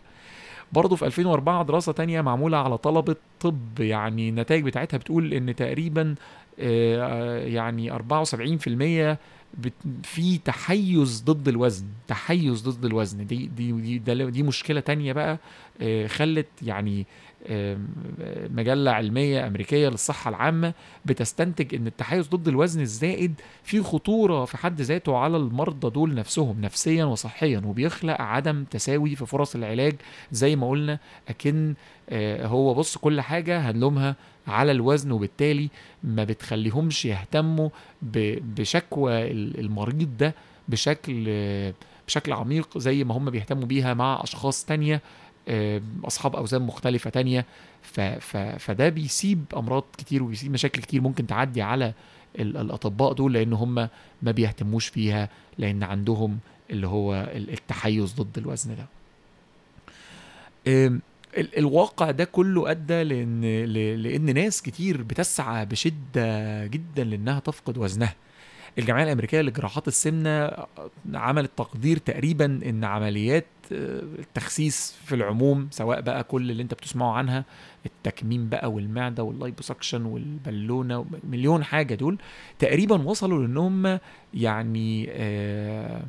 [0.71, 6.15] برضه في 2004 دراسة تانية معمولة على طلبة طب يعني النتائج بتاعتها بتقول إن تقريبا
[6.59, 9.17] آه، يعني 74%
[10.03, 13.25] في تحيز ضد الوزن تحيز ضد الوزن.
[13.27, 15.37] دي دي دي, دي مشكلة تانية بقى
[15.81, 17.05] آه، خلت يعني
[18.49, 20.73] مجلة علمية أمريكية للصحة العامة
[21.05, 26.61] بتستنتج إن التحيز ضد الوزن الزائد فيه خطورة في حد ذاته على المرضى دول نفسهم
[26.61, 29.95] نفسيا وصحيا وبيخلق عدم تساوي في فرص العلاج
[30.31, 31.73] زي ما قلنا أكن
[32.45, 34.15] هو بص كل حاجة هنلومها
[34.47, 35.69] على الوزن وبالتالي
[36.03, 37.69] ما بتخليهمش يهتموا
[38.01, 40.35] بشكوى المريض ده
[40.67, 41.23] بشكل
[42.07, 45.01] بشكل عميق زي ما هم بيهتموا بيها مع أشخاص تانية
[45.47, 47.45] آه، أصحاب أوزان مختلفة تانية.
[48.59, 51.93] فده بيسيب أمراض كتير وبيسيب مشاكل كتير ممكن تعدي على
[52.39, 53.75] الأطباء دول لأن هم
[54.21, 56.39] ما بيهتموش فيها لأن عندهم
[56.69, 58.85] اللي هو التحيز ضد الوزن ده.
[61.37, 63.41] ال الواقع ده كله أدى لأن
[64.03, 68.15] لأن ناس كتير بتسعى بشدة جدا لأنها تفقد وزنها.
[68.79, 70.51] الجمعية الأمريكية لجراحات السمنة
[71.13, 77.11] عملت تقدير تقريبا إن عمليات آه، التخسيس في العموم سواء بقى كل اللي أنت بتسمعه
[77.13, 77.45] عنها
[77.85, 82.17] التكميم بقى والمعدة واللايبوسكشن والبالونة مليون حاجة دول
[82.59, 83.99] تقريبا وصلوا لأن هم
[84.33, 86.05] يعني آآ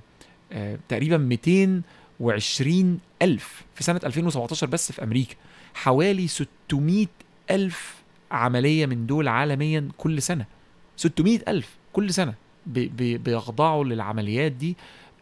[0.52, 1.82] آآ تقريبا 200
[2.20, 5.34] 120 ألف في سنة 2017 بس في أمريكا.
[5.74, 7.06] حوالي 600
[7.50, 7.94] ألف
[8.30, 10.46] عملية من دول عالميا كل سنة.
[10.96, 12.34] 600 ألف كل سنة
[12.66, 14.76] بيخضعوا للعمليات دي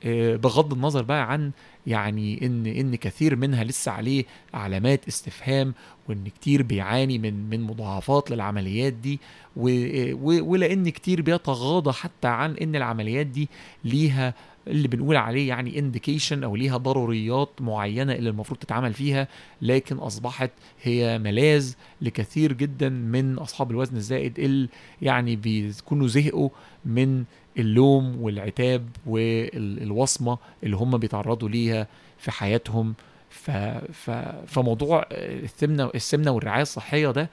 [0.05, 1.51] آه، بغض النظر بقى عن
[1.87, 4.25] يعني إن إن كثير منها لسه عليه
[4.55, 5.75] علامات استفهام
[6.09, 9.21] وإن كتير بيعاني من من مضاعفات للعمليات دي
[9.59, 13.49] آه، ولأن كتير بيتغاضى حتى عن إن العمليات دي
[13.85, 14.35] ليها
[14.67, 19.29] اللي بنقول عليه يعني انديكيشن أو ليها ضروريات معينة اللي المفروض تتعمل فيها
[19.63, 20.51] لكن أصبحت
[20.83, 24.69] هي ملاذ لكثير جدا من أصحاب الوزن الزائد اللي
[25.03, 26.49] يعني بيكونوا زهقوا
[26.85, 27.25] من
[27.59, 31.87] اللوم والعتاب والوصمة اللي هم بيتعرضوا ليها
[32.19, 32.95] في حياتهم.
[33.31, 33.51] ف...
[33.93, 34.11] ف...
[34.47, 37.31] فموضوع السمنه السمنة والرعاية الصحية ده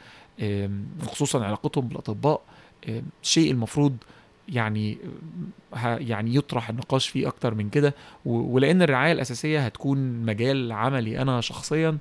[1.01, 2.41] خصوصا علاقتهم بالأطباء
[3.21, 3.97] شيء المفروض
[4.49, 4.97] يعني
[5.81, 11.97] يعني يطرح النقاش فيه أكتر من كده ولأن الرعاية الأساسية هتكون مجال عملي أنا شخصيا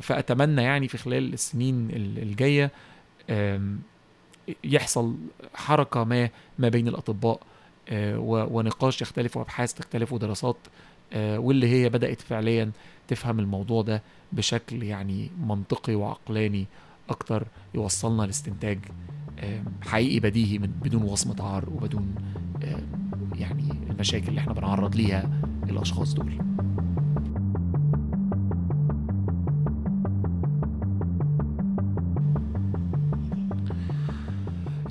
[0.00, 2.70] فأتمنى يعني في خلال السنين الجاية
[4.64, 5.16] يحصل
[5.54, 7.40] حركة ما ما بين الأطباء
[7.88, 10.56] آه، ونقاش يختلف وأبحاث تختلف ودراسات
[11.12, 12.70] آه، واللي هي بدأت فعليا
[13.08, 16.66] تفهم الموضوع ده بشكل يعني منطقي وعقلاني
[17.10, 18.78] أكتر يوصلنا لاستنتاج
[19.82, 22.14] حقيقي بديهي من بدون وصمة عار وبدون
[23.38, 25.30] يعني المشاكل اللي إحنا بنعرض ليها
[25.70, 26.32] الأشخاص دول.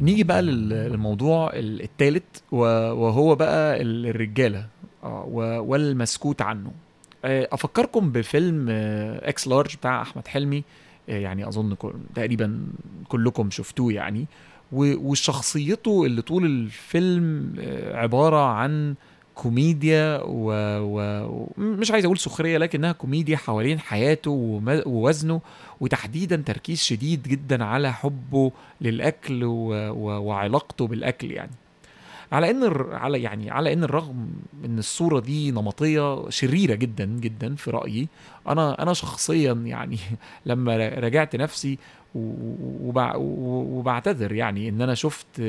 [0.02, 4.68] نيجي بقى للموضوع الثالث وهو بقى الرجالة
[5.04, 5.26] آه،
[5.66, 6.72] والمسكوت عنه.
[7.26, 10.64] آه، أفكركم بفيلم إكس آه، لارج بتاع أحمد حلمي
[11.08, 11.76] يعني أظن
[12.16, 12.68] تقريبا
[13.08, 14.26] كلكم شفتوه يعني.
[14.72, 17.54] وشخصيته اللي طول الفيلم
[17.94, 18.96] عبارة عن
[19.36, 24.32] كوميديا ومش عايز أقول سخرية لكنها كوميديا حوالين حياته
[24.86, 25.42] ووزنه
[25.80, 28.52] وتحديدا تركيز شديد جدا على حبه
[28.82, 31.52] للأكل وعلاقته بالأكل يعني.
[32.32, 34.30] على إن على يعني على إن الرغم
[34.66, 38.08] إن الصورة دي نمطية شريرة جدا جدا في رأيي.
[38.48, 39.98] أنا أنا شخصيا يعني
[40.46, 41.78] لما راجعت نفسي
[43.16, 45.42] وبعتذر يعني إن أنا شفت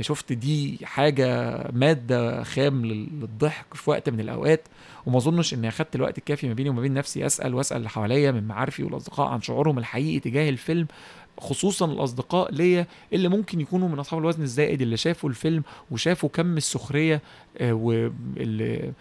[0.00, 4.60] شفت دي حاجة مادة خام لل- للضحك في وقت من الأوقات
[5.06, 8.30] وما أظنش إني أخدت الوقت الكافي ما بيني وما بين نفسي أسأل وأسأل اللي حواليا
[8.32, 10.86] من معارفي والأصدقاء عن شعورهم الحقيقي تجاه الفيلم
[11.40, 16.56] خصوصا الأصدقاء ليا اللي ممكن يكونوا من أصحاب الوزن الزائد اللي شافوا الفيلم وشافوا كم
[16.56, 17.20] السخرية
[17.58, 18.92] آه، واللي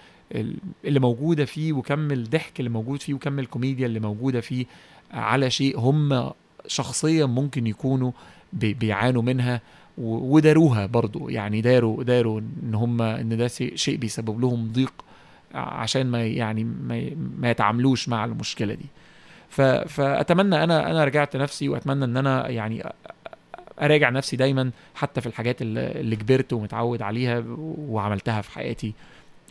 [0.86, 4.66] اللي موجودة فيه وكم الضحك اللي موجود فيه وكم الكوميديا اللي موجودة فيه
[5.12, 6.32] على شيء هم
[6.68, 8.12] شخصيا ممكن يكونوا
[8.54, 9.62] بي- بيعانوا منها.
[9.98, 11.30] وداروها برضو.
[11.30, 14.94] يعني داروا داروا إن هم إن ده شيء بيسبب لهم ضيق
[15.54, 18.86] عشان ما يعني ما, ما يتعاملوش مع المشكلة دي.
[19.88, 22.84] فأتمنى أنا أنا رجعت نفسي وأتمنى إن أنا يعني
[23.82, 27.44] أراجع نفسي دايما حتى في الحاجات اللي كبرت ومتعود عليها
[27.78, 28.94] وعملتها في حياتي.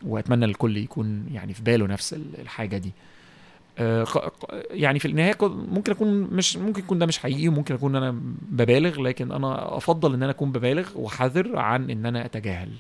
[0.07, 2.93] وأتمنى الكل يكون يعني في باله نفس ال- الحاجة دي.
[4.71, 8.21] يعني في النهاية كن- ممكن أكون مش ممكن يكون ده مش حقيقي وممكن أكون أنا
[8.51, 12.71] ببالغ لكن أنا أفضل إن أنا أكون ببالغ وحذر عن إن أنا أتجاهل.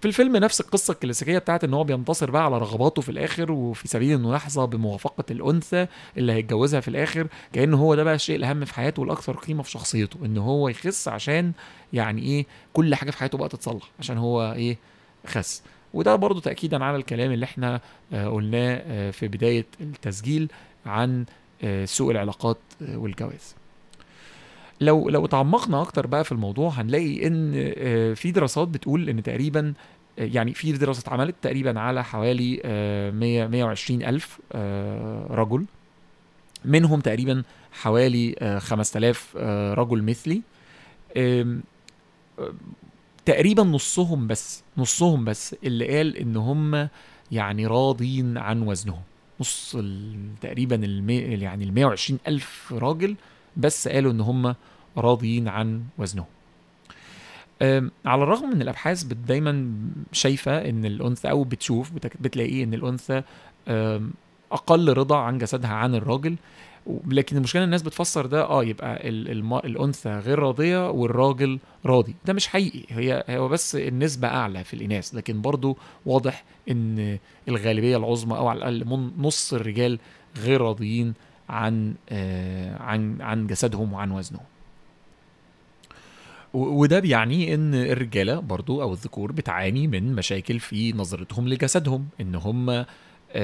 [0.00, 3.88] في الفيلم نفس القصة الكلاسيكية بتاعت إن هو بينتصر بقى على رغباته في الآخر وفي
[3.88, 8.64] سبيل انه يحظى بموافقة الأنثى اللي هيتجوزها في الآخر كان هو ده بقى الشيء الأهم
[8.64, 11.52] في حياته والأكثر قيمة في شخصيته إن هو يخس عشان
[11.92, 14.76] يعني إيه كل حاجة في حياته بقى تتصلح عشان هو إيه
[15.26, 15.62] خس.
[15.94, 17.80] وده برضو تاكيدا على الكلام اللي إحنا
[18.12, 20.48] آه، قلناه آه، في بداية التسجيل
[20.86, 21.24] عن
[21.64, 22.58] آه، سوء العلاقات
[22.94, 23.54] والجواز.
[24.80, 27.52] لو لو تعمقنا أكتر بقى في الموضوع هنلاقي إن
[28.14, 29.74] في دراسات بتقول إن تقريبا
[30.18, 34.38] يعني في دراسة اتعملت تقريبا على حوالي آه، 100 120 ألف
[35.30, 35.64] رجل.
[36.64, 40.42] منهم تقريبا حوالي آه، 5000 آه، رجل مثلي.
[43.28, 46.88] تقريبا نصهم بس نصهم بس اللي قال إن هم
[47.32, 49.02] يعني راضين عن وزنهم.
[49.40, 49.76] نص
[50.40, 53.16] تقريبا المي يعني ال 120 ألف راجل
[53.56, 54.54] بس قالوا إن هم
[54.96, 56.26] راضيين عن وزنهم.
[58.04, 59.72] على الرغم من الأبحاث دايما
[60.12, 63.22] شايفة إن الأنثى أو بتشوف بتك- بتلاقي إن الأنثى
[64.52, 66.36] أقل رضا عن جسدها عن الراجل.
[67.06, 72.14] لكن المشكلة الناس بتفسر ده آه يبقى ال- الم- الأنثى غير راضية والراجل راضي.
[72.24, 72.84] ده مش حقيقي.
[72.88, 75.14] هي هو بس النسبة أعلى في الإناث.
[75.14, 75.76] لكن برضو
[76.06, 77.18] واضح إن
[77.48, 79.98] الغالبية العظمى أو على الأقل نص الرجال
[80.38, 81.14] غير راضيين
[81.48, 84.44] عن آه عن عن جسدهم وعن وزنهم.
[86.54, 92.08] وده بيعني إن الرجالة برضو أو الذكور بتعاني من مشاكل في نظرتهم لجسدهم.
[92.20, 92.84] إن هم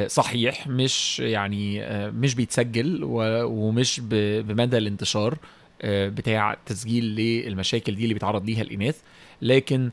[0.06, 5.38] صحيح مش يعني آه، مش بيتسجل ومش بمدى الانتشار
[5.82, 9.00] آه، بتاع تسجيل للمشاكل دي اللي بيتعرض ليها الإناث.
[9.42, 9.90] لكن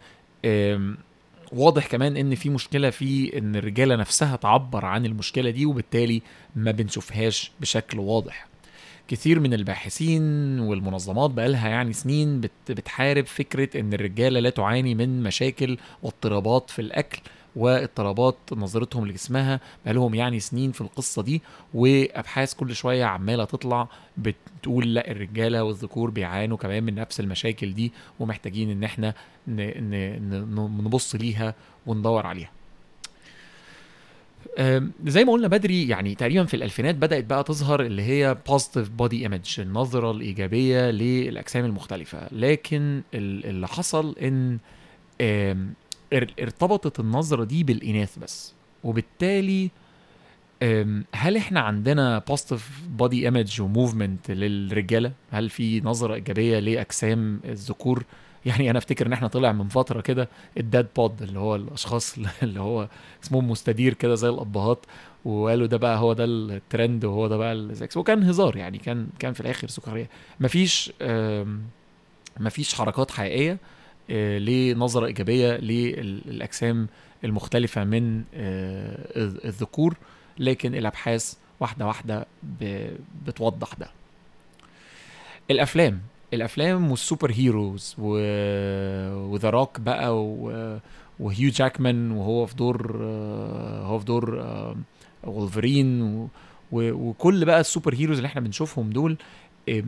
[1.52, 6.22] واضح كمان إن في مشكلة في إن الرجالة نفسها تعبر عن المشكلة دي وبالتالي
[6.56, 8.48] ما بنشوفهاش بشكل واضح.
[9.08, 10.24] كثير من الباحثين
[10.60, 16.80] والمنظمات بقالها يعني سنين بت بتحارب فكرة إن الرجالة لا تعاني من مشاكل واضطرابات في
[16.80, 17.20] الأكل.
[17.56, 21.42] واضطرابات نظرتهم لجسمها بقالهم يعني سنين في القصة دي
[21.74, 23.88] وأبحاث كل شوية عمالة تطلع
[24.18, 29.14] بتقول لأ الرجالة والذكور بيعانوا كمان من نفس المشاكل دي ومحتاجين إن إحنا
[30.84, 32.52] نبص ليها وندور عليها.
[35.06, 39.22] زي ما قلنا بدري يعني تقريبا في الألفينات بدأت بقى تظهر اللي هي positive body
[39.24, 42.28] image النظرة الإيجابية للأجسام المختلفة.
[42.32, 44.58] لكن ال- اللي حصل إن
[46.14, 48.54] ارتبطت النظرة دي بالإناث بس.
[48.84, 49.70] وبالتالي
[51.14, 58.04] هل إحنا عندنا positive body image و movement للرجالة؟ هل في نظرة إيجابية لأجسام الذكور؟
[58.46, 62.16] يعني أنا أفتكر إن إحنا طلع من فترة كده ال dad bod اللي هو الأشخاص
[62.44, 62.88] اللي هو
[63.24, 64.86] جسمهم مستدير كده زي الأبهات
[65.26, 69.34] وقالوا ده بقى هو ده الترند وهو ده بقى السكس وكان هزار يعني كان كان
[69.34, 70.10] في الآخر سخرية.
[70.40, 70.94] مفيش
[72.40, 73.58] مفيش حركات حقيقية.
[74.10, 76.88] لنظره إيجابية للاجسام
[77.24, 79.08] المختلفة من آه،
[79.46, 79.96] الذكور
[80.40, 82.26] لكن الأبحاث واحدة واحدة
[83.26, 83.88] بتوضح ده
[85.52, 86.02] الأفلام
[86.34, 87.96] الأفلام وال super heroes.
[88.00, 90.18] وذا روك بقى.
[91.20, 94.76] وهيو جاكمان وهو في دور آه، هو في دور آه،
[95.24, 96.28] وولفرين.
[96.72, 99.18] وكل بقى ال super heroes اللي إحنا بنشوفهم دول
[99.70, 99.84] آه،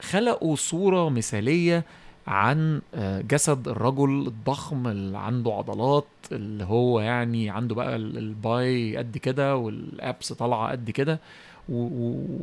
[0.00, 1.84] خلقوا صورة مثالية
[2.28, 8.96] عن آه، جسد الرجل الضخم اللي عنده عضلات اللي هو يعني عنده بقى ال- الباي
[8.96, 11.20] قد كده والأبس طالعة قد كده.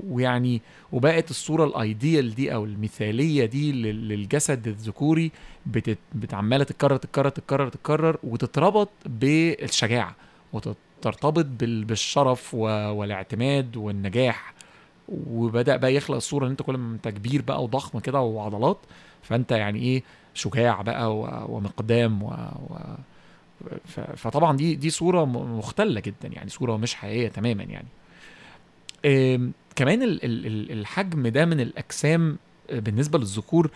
[0.10, 0.62] ويعني
[0.92, 5.32] وبقت الصورة الأيديال دي أو المثالية دي للجسد الذكوري
[6.16, 10.16] بتعماله تتكرر تتكرر تتكرر تتكرر وتتربط بالشجاعة
[10.54, 14.54] وترتبط بالشرف والاعتماد والنجاح.
[15.10, 18.78] وبدأ بقى يخلق الصورة إن أنت كل ما أنت كبير بقى وضخم كده وعضلات
[19.26, 20.04] فأنت يعني إيه
[20.34, 21.18] شجاع بقى
[21.50, 22.28] ومقدام و,
[22.70, 22.78] و
[24.16, 27.88] فطبعا دي دي صورة مختلة جدا يعني صورة مش حقيقية تماما يعني.
[29.76, 30.00] كمان
[30.72, 32.38] الحجم ده من الأجسام
[32.72, 33.72] بالنسبة للذكور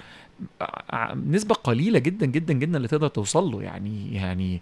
[1.16, 4.62] نسبة قليلة جدا جدا جدا اللي تقدر توصل له يعني يعني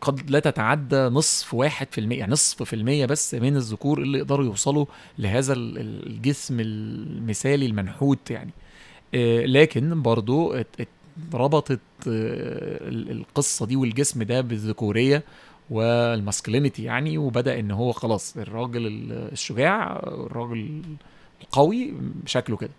[0.00, 4.18] قد لا تتعدى نصف واحد في المية يعني نصف في المية بس من الذكور اللي
[4.18, 4.86] يقدروا يوصلوا
[5.18, 8.50] لهذا الجسم المثالي المنحوت يعني.
[9.14, 10.54] آه، لكن برضو
[11.34, 15.24] ربطت آه، القصة دي والجسم ده بالذكورية
[15.70, 18.86] والماسكلينيتي يعني وبدأ إن هو خلاص الراجل
[19.32, 20.82] الشجاع الراجل
[21.42, 21.94] القوي
[22.26, 22.70] شكله كده.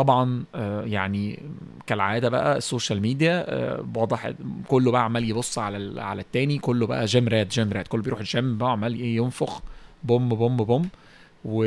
[0.00, 1.42] طبعا آه، يعني
[1.86, 4.32] كالعادة بقى السوشيال ميديا آه، واضح
[4.68, 8.20] كله بقى عمال يبص على على التاني كله بقى gym rat gym rat كله بيروح
[8.20, 9.62] الجيم بقى عمال إيه ينفخ
[10.04, 10.88] بوم بوم بوم.
[11.44, 11.64] و...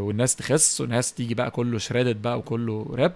[0.00, 3.14] والناس تخس والناس تيجي بقى كله shredded بقى وكله ripped.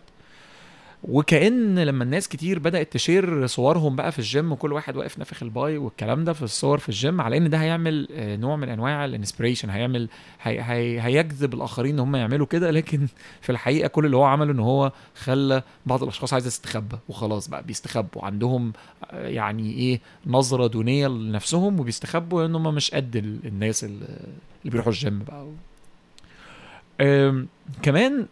[1.09, 5.79] وكأن لما الناس كتير بدأت تشير صورهم بقى في الجيم وكل واحد واقف نافخ الباي
[5.79, 9.10] والكلام ده في الصور في الجيم على إن ده هيعمل آه، نوع من أنواع ال
[9.10, 10.09] inspiration هيعمل
[10.43, 12.71] هي هي هيجذب الآخرين إن هم يعملوا كده.
[12.71, 13.07] لكن
[13.41, 17.63] في الحقيقة كل اللي هو عمله إن هو خلى بعض الأشخاص عايزة تستخبى وخلاص بقى
[17.63, 18.25] بيستخبوا.
[18.25, 18.73] عندهم
[19.11, 24.07] آه، يعني إيه نظرة دونية لنفسهم وبيستخبوا إن هم مش قد الناس اللي
[24.65, 25.47] بيروحوا الجيم بقى.
[27.83, 28.27] كمان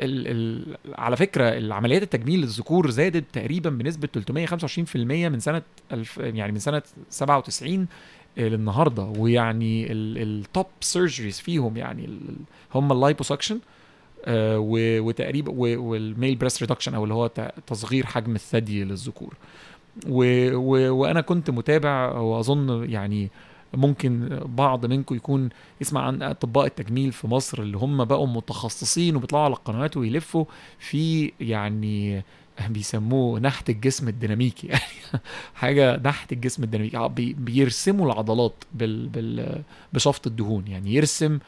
[0.00, 4.08] ال ال على فكرة العمليات التجميل للذكور زادت تقريبا بنسبة
[4.94, 5.62] 325% من سنة
[5.92, 7.86] ألف يعني من سنة 97
[8.38, 9.02] آه، للنهاردة.
[9.02, 12.08] ويعني ال top surgeries فيهم يعني
[12.74, 13.58] هم ال liposuction
[14.24, 14.58] آه
[15.00, 17.30] وتقريبا وال male breast reduction أو اللي هو
[17.66, 19.34] تصغير حجم الثدي للذكور.
[20.08, 23.30] وأنا كنت متابع وأظن يعني
[23.76, 25.48] ممكن بعض منكم يكون
[25.80, 30.44] يسمع عن أطباء التجميل في مصر اللي هم بقوا متخصصين وبيطلعوا على القنوات ويلفوا
[30.78, 32.22] في يعني
[32.68, 34.66] بيسموه نحت الجسم الديناميكي.
[34.66, 34.82] يعني
[35.54, 36.96] حاجة نحت الجسم الديناميكي.
[36.96, 39.62] آه، بيرسموا العضلات بال بال
[39.92, 40.66] بشفط الدهون.
[40.66, 41.38] يعني يرسم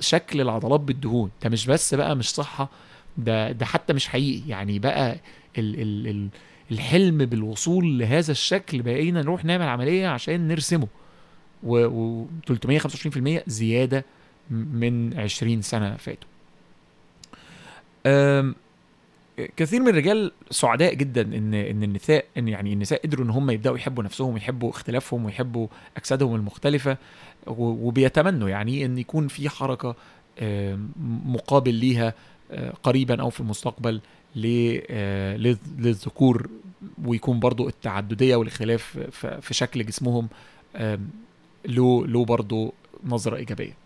[0.00, 1.30] شكل العضلات بالدهون.
[1.42, 2.70] ده مش بس بقى مش صحة
[3.16, 4.48] ده ده حتى مش حقيقي.
[4.48, 5.12] يعني بقى
[5.58, 6.28] ال ال ال
[6.70, 10.88] الحلم بالوصول لهذا الشكل بقينا نروح نعمل عملية عشان نرسمه.
[11.62, 14.04] و 325% زيادة
[14.50, 16.28] من 20 سنة فاتوا.
[19.56, 23.76] كثير من الرجال سعداء جدا إن إن النساء إن يعني النساء قدروا إن هم يبدأوا
[23.76, 26.96] يحبوا نفسهم ويحبوا اختلافهم ويحبوا أجسادهم المختلفة
[27.46, 29.94] وبيتمنوا يعني إن يكون في حركة
[31.24, 32.14] مقابل ليها
[32.50, 34.00] آه، قريبا أو في المستقبل
[34.46, 35.36] آه،
[35.78, 36.50] للذكور
[37.04, 38.98] ويكون برضو التعددية والاختلاف
[39.40, 40.28] في شكل جسمهم
[41.68, 42.72] له له برضه
[43.04, 43.76] نظرة إيجابية.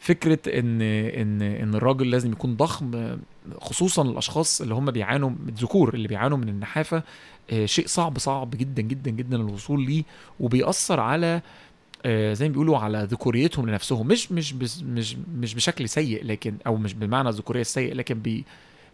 [0.00, 3.18] فكرة إن إن إن الراجل لازم يكون ضخم
[3.60, 7.02] خصوصا الأشخاص اللي هم بيعانوا الذكور اللي بيعانوا من النحافة
[7.50, 10.04] آه، شيء صعب صعب جدا جدا جدا الوصول ليه
[10.40, 11.40] وبيأثر على
[12.04, 14.06] آه، زي ما بيقولوا على ذكوريتهم لنفسهم.
[14.06, 18.44] مش مش مش مش بشكل سيء لكن أو مش بالمعنى الذكوريه السيء لكن بي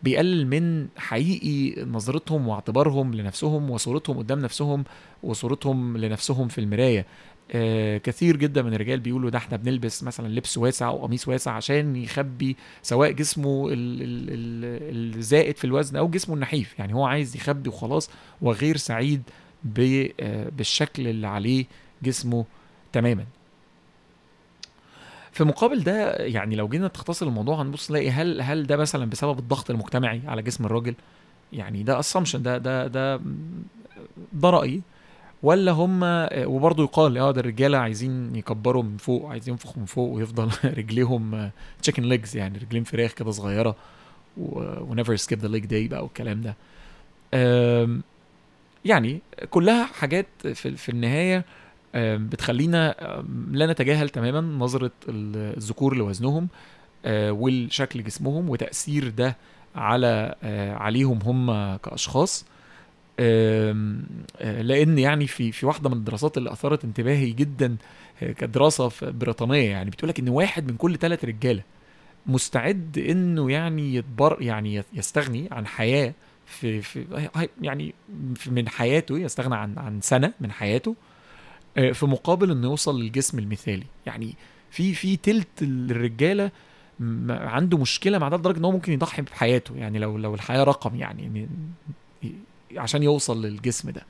[0.04, 4.84] بيقلل من حقيقي نظرتهم واعتبارهم لنفسهم وصورتهم قدام نفسهم
[5.22, 7.06] وصورتهم لنفسهم في المراية.
[7.50, 11.52] آه كثير جدا من الرجال بيقولوا ده إحنا بنلبس مثلا لبس واسع أو قميص واسع
[11.52, 16.78] عشان يخبي سواء جسمه الزائد في الوزن أو جسمه النحيف.
[16.78, 18.10] يعني هو عايز يخبي وخلاص
[18.42, 19.22] وغير سعيد
[20.20, 21.64] آه بالشكل اللي عليه
[22.02, 22.44] جسمه
[22.92, 23.24] تماما.
[25.34, 29.38] في مقابل ده يعني لو جينا تختصر الموضوع هنبص نلاقي هل هل ده مثلا بسبب
[29.38, 30.94] الضغط المجتمعي على جسم الراجل؟
[31.52, 33.20] يعني ده assumption ده ده ده
[34.32, 34.82] ده رأيي.
[35.42, 36.00] ولا هم
[36.36, 41.50] وبرضه يقال آه ده الرجالة عايزين يكبروا من فوق عايزين ينفخوا من فوق ويفضل رجليهم
[41.82, 43.76] chicken legs يعني رجلين فراخ كده صغيرة
[44.36, 46.54] و never skip the leg day بقى والكلام ده.
[48.84, 49.20] يعني
[49.50, 51.44] كلها حاجات في, في النهاية
[51.96, 52.94] بتخلينا
[53.50, 56.48] لا نتجاهل تماما نظرة الذكور لوزنهم
[57.04, 59.36] آه، والشكل جسمهم وتأثير ده
[59.74, 62.46] على آه، عليهم هم كأشخاص.
[63.20, 63.72] آه،
[64.40, 67.76] لأن يعني في في واحدة من الدراسات اللي اثارت انتباهي جدا
[68.20, 71.62] كانت دراسه بريطانية يعني بتقول لك إن واحد من كل ثلاث رجالة
[72.26, 76.14] مستعد إنه يعني يتبر يعني يستغني عن حياة
[76.46, 77.28] في, في
[77.62, 77.94] يعني
[78.46, 80.96] من حياته يستغنى عن عن سنة من حياته.
[81.74, 83.86] في مقابل إنه يوصل للجسم المثالي.
[84.06, 84.34] يعني
[84.70, 86.50] في في تلت الرجالة
[87.30, 89.76] عنده مشكلة مع ده لدرجة إن هو ممكن يضحي بحياته.
[89.76, 91.48] يعني لو لو الحياة رقم يعني
[92.76, 94.02] عشان يوصل للجسم ده.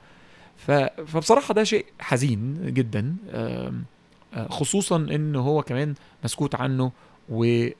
[0.57, 3.73] فبصراحة ده شيء حزين جدا آه،
[4.49, 5.93] خصوصا إن هو كمان
[6.23, 6.91] مسكوت عنه
[7.29, 7.75] وما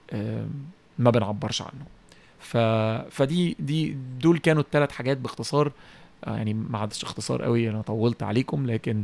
[0.97, 1.85] بنعبرش عنه.
[2.39, 2.57] ف...
[3.15, 5.71] فدي دي دول كانوا الثلاث حاجات باختصار.
[6.23, 9.03] آه، يعني ما عادش اختصار قوي أنا طولت عليكم لكن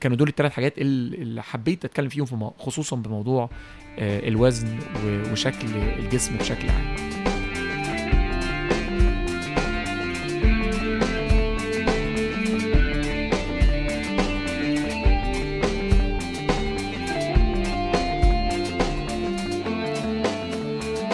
[0.00, 3.50] كانوا دول الثلاث حاجات اللي حبيت أتكلم فيهم خصوصا بموضوع
[3.98, 4.78] آه، الوزن
[5.32, 7.19] وشكل الجسم بشكل عام.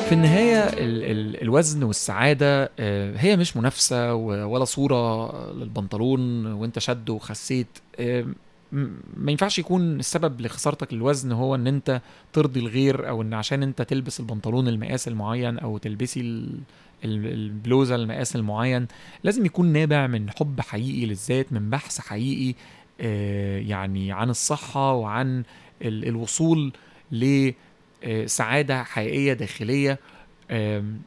[0.09, 7.11] في النهاية ال ال الوزن والسعادة آه، هي مش منافسة ولا صورة للبنطلون وانت شد
[7.11, 7.67] وخسيت.
[9.17, 12.01] ما ينفعش يكون السبب لخسارتك للوزن هو ان انت
[12.33, 16.59] ترضي الغير أو ان عشان انت تلبس البنطلون المقاس المعين أو تلبسي ال-
[17.05, 18.87] ال- البلوزة المقاس المعين
[19.25, 22.55] لازم يكون نابع من حب حقيقي للذات من بحث حقيقي
[23.01, 25.43] آه، يعني عن الصحة وعن
[25.83, 26.73] ال- الوصول
[27.13, 27.55] لسعادة
[28.85, 29.99] حقيقية داخلية
[30.51, 31.01] آم،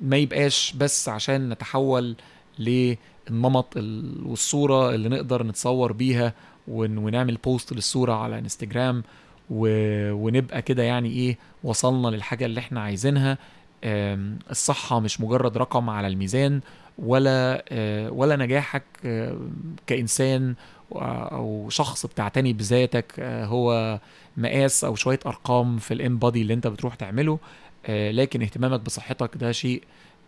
[0.00, 2.16] ما يبقاش بس عشان نتحول
[2.58, 6.32] للنمط ال- والصورة اللي نقدر نتصور بيها
[6.68, 9.02] ون- ونعمل بوست للصورة على انستجرام
[9.50, 13.38] ونبقى كده يعني إيه وصلنا للحاجة اللي إحنا عايزينها.
[13.84, 16.60] آم، الصحة مش مجرد رقم على الميزان
[16.98, 19.38] ولا آه، ولا نجاحك آه،
[19.86, 20.54] كإنسان
[20.90, 24.00] و- أو شخص بتعتني بذاتك آه، هو
[24.36, 27.38] مقاس أو شوية أرقام في الام بودي اللي أنت بتروح تعمله
[27.86, 29.82] آه، لكن اهتمامك بصحتك ده شيء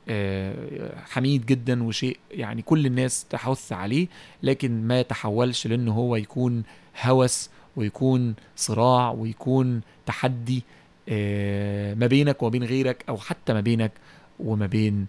[0.09, 4.09] آه، حميد جدا وشيء يعني كل الناس تحث عليه
[4.43, 6.63] لكن ما تحولش لأنه هو يكون
[7.03, 10.63] هوس ويكون صراع ويكون تحدي
[11.09, 13.93] آه، ما بينك وما بين غيرك أو حتى ما بينك
[14.41, 15.07] وما بين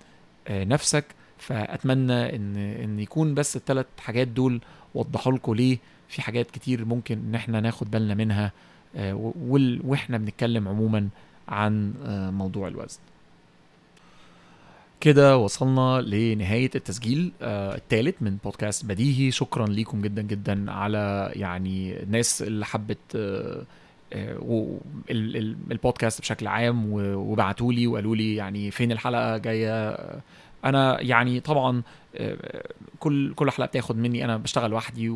[0.49, 1.05] نفسك.
[1.37, 4.61] فأتمنى إن إن يكون بس الثلاث حاجات دول
[4.95, 5.77] وضحوا لكم ليه
[6.07, 8.51] في حاجات كتير ممكن إن إحنا ناخد بالنا منها.
[8.95, 11.09] وإحنا بنتكلم عموما
[11.47, 12.99] عن آه، موضوع الوزن.
[15.01, 19.31] كده وصلنا لنهاية التسجيل آه، الثالث من بودكاست بديهي.
[19.31, 23.63] شكرا ليكم جدا جدا على يعني الناس اللي حبت آه،
[24.13, 24.77] آه،
[25.71, 30.21] البودكاست بشكل عام وبعتوا لي وقالوا لي يعني فين الحلقة جاية آه،
[30.65, 31.81] أنا يعني طبعا
[32.15, 32.63] آه،
[32.99, 35.15] كل كل حلقة بتاخد مني أنا بشتغل لوحدي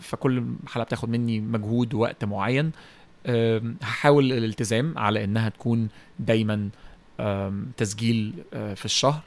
[0.00, 2.72] فكل حلقة بتاخد مني مجهود ووقت معين.
[3.82, 5.88] هحاول الالتزام على إنها تكون
[6.18, 6.68] دايما
[7.76, 9.20] تسجيل آه، في الشهر.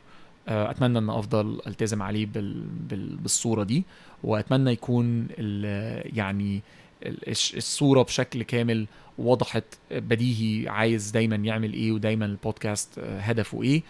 [0.47, 3.83] آه، أتمنى إن أفضل التزم عليه بال بال بالصورة دي
[4.23, 5.27] وأتمنى يكون
[6.15, 6.61] يعني
[7.57, 8.87] الصورة بشكل كامل
[9.17, 13.83] وضحت بديهي عايز دايما يعمل إيه ودايما البودكاست هدفه إيه.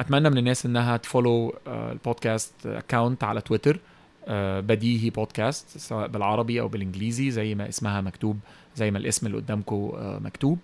[0.00, 3.80] أتمنى من الناس إنها ت follow آه، البودكاست account على تويتر
[4.28, 8.38] آه، بديهي بودكاست سواء بالعربي أو بالإنجليزي زي ما اسمها مكتوب
[8.76, 10.58] زي ما الاسم اللي قدامكم مكتوب.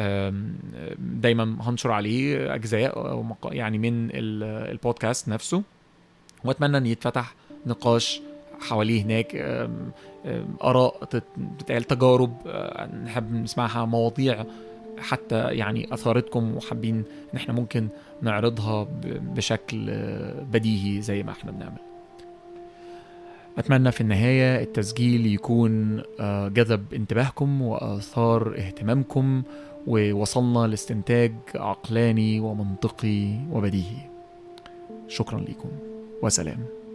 [0.00, 0.54] آم،
[0.98, 5.62] دايما هنشر عليه أجزاء يعني من ال- البودكاست نفسه.
[6.44, 7.34] وأتمنى إن يتفتح
[7.66, 8.20] نقاش
[8.60, 9.36] حواليه هناك.
[10.62, 11.22] آراء تت-
[11.58, 14.44] تتقال تجارب آه، نحب نسمعها مواضيع
[14.98, 17.88] حتى يعني أثارتكم وحابين إن إحنا ممكن
[18.22, 21.78] نعرضها بشكل آه، بديهي زي ما إحنا بنعمل.
[23.58, 29.42] أتمنى في النهاية التسجيل يكون آه، جذب انتباهكم وأثار اهتمامكم
[29.86, 34.10] ووصلنا لاستنتاج عقلاني ومنطقي وبديهي.
[35.08, 35.68] شكرا لكم
[36.22, 36.85] وسلام.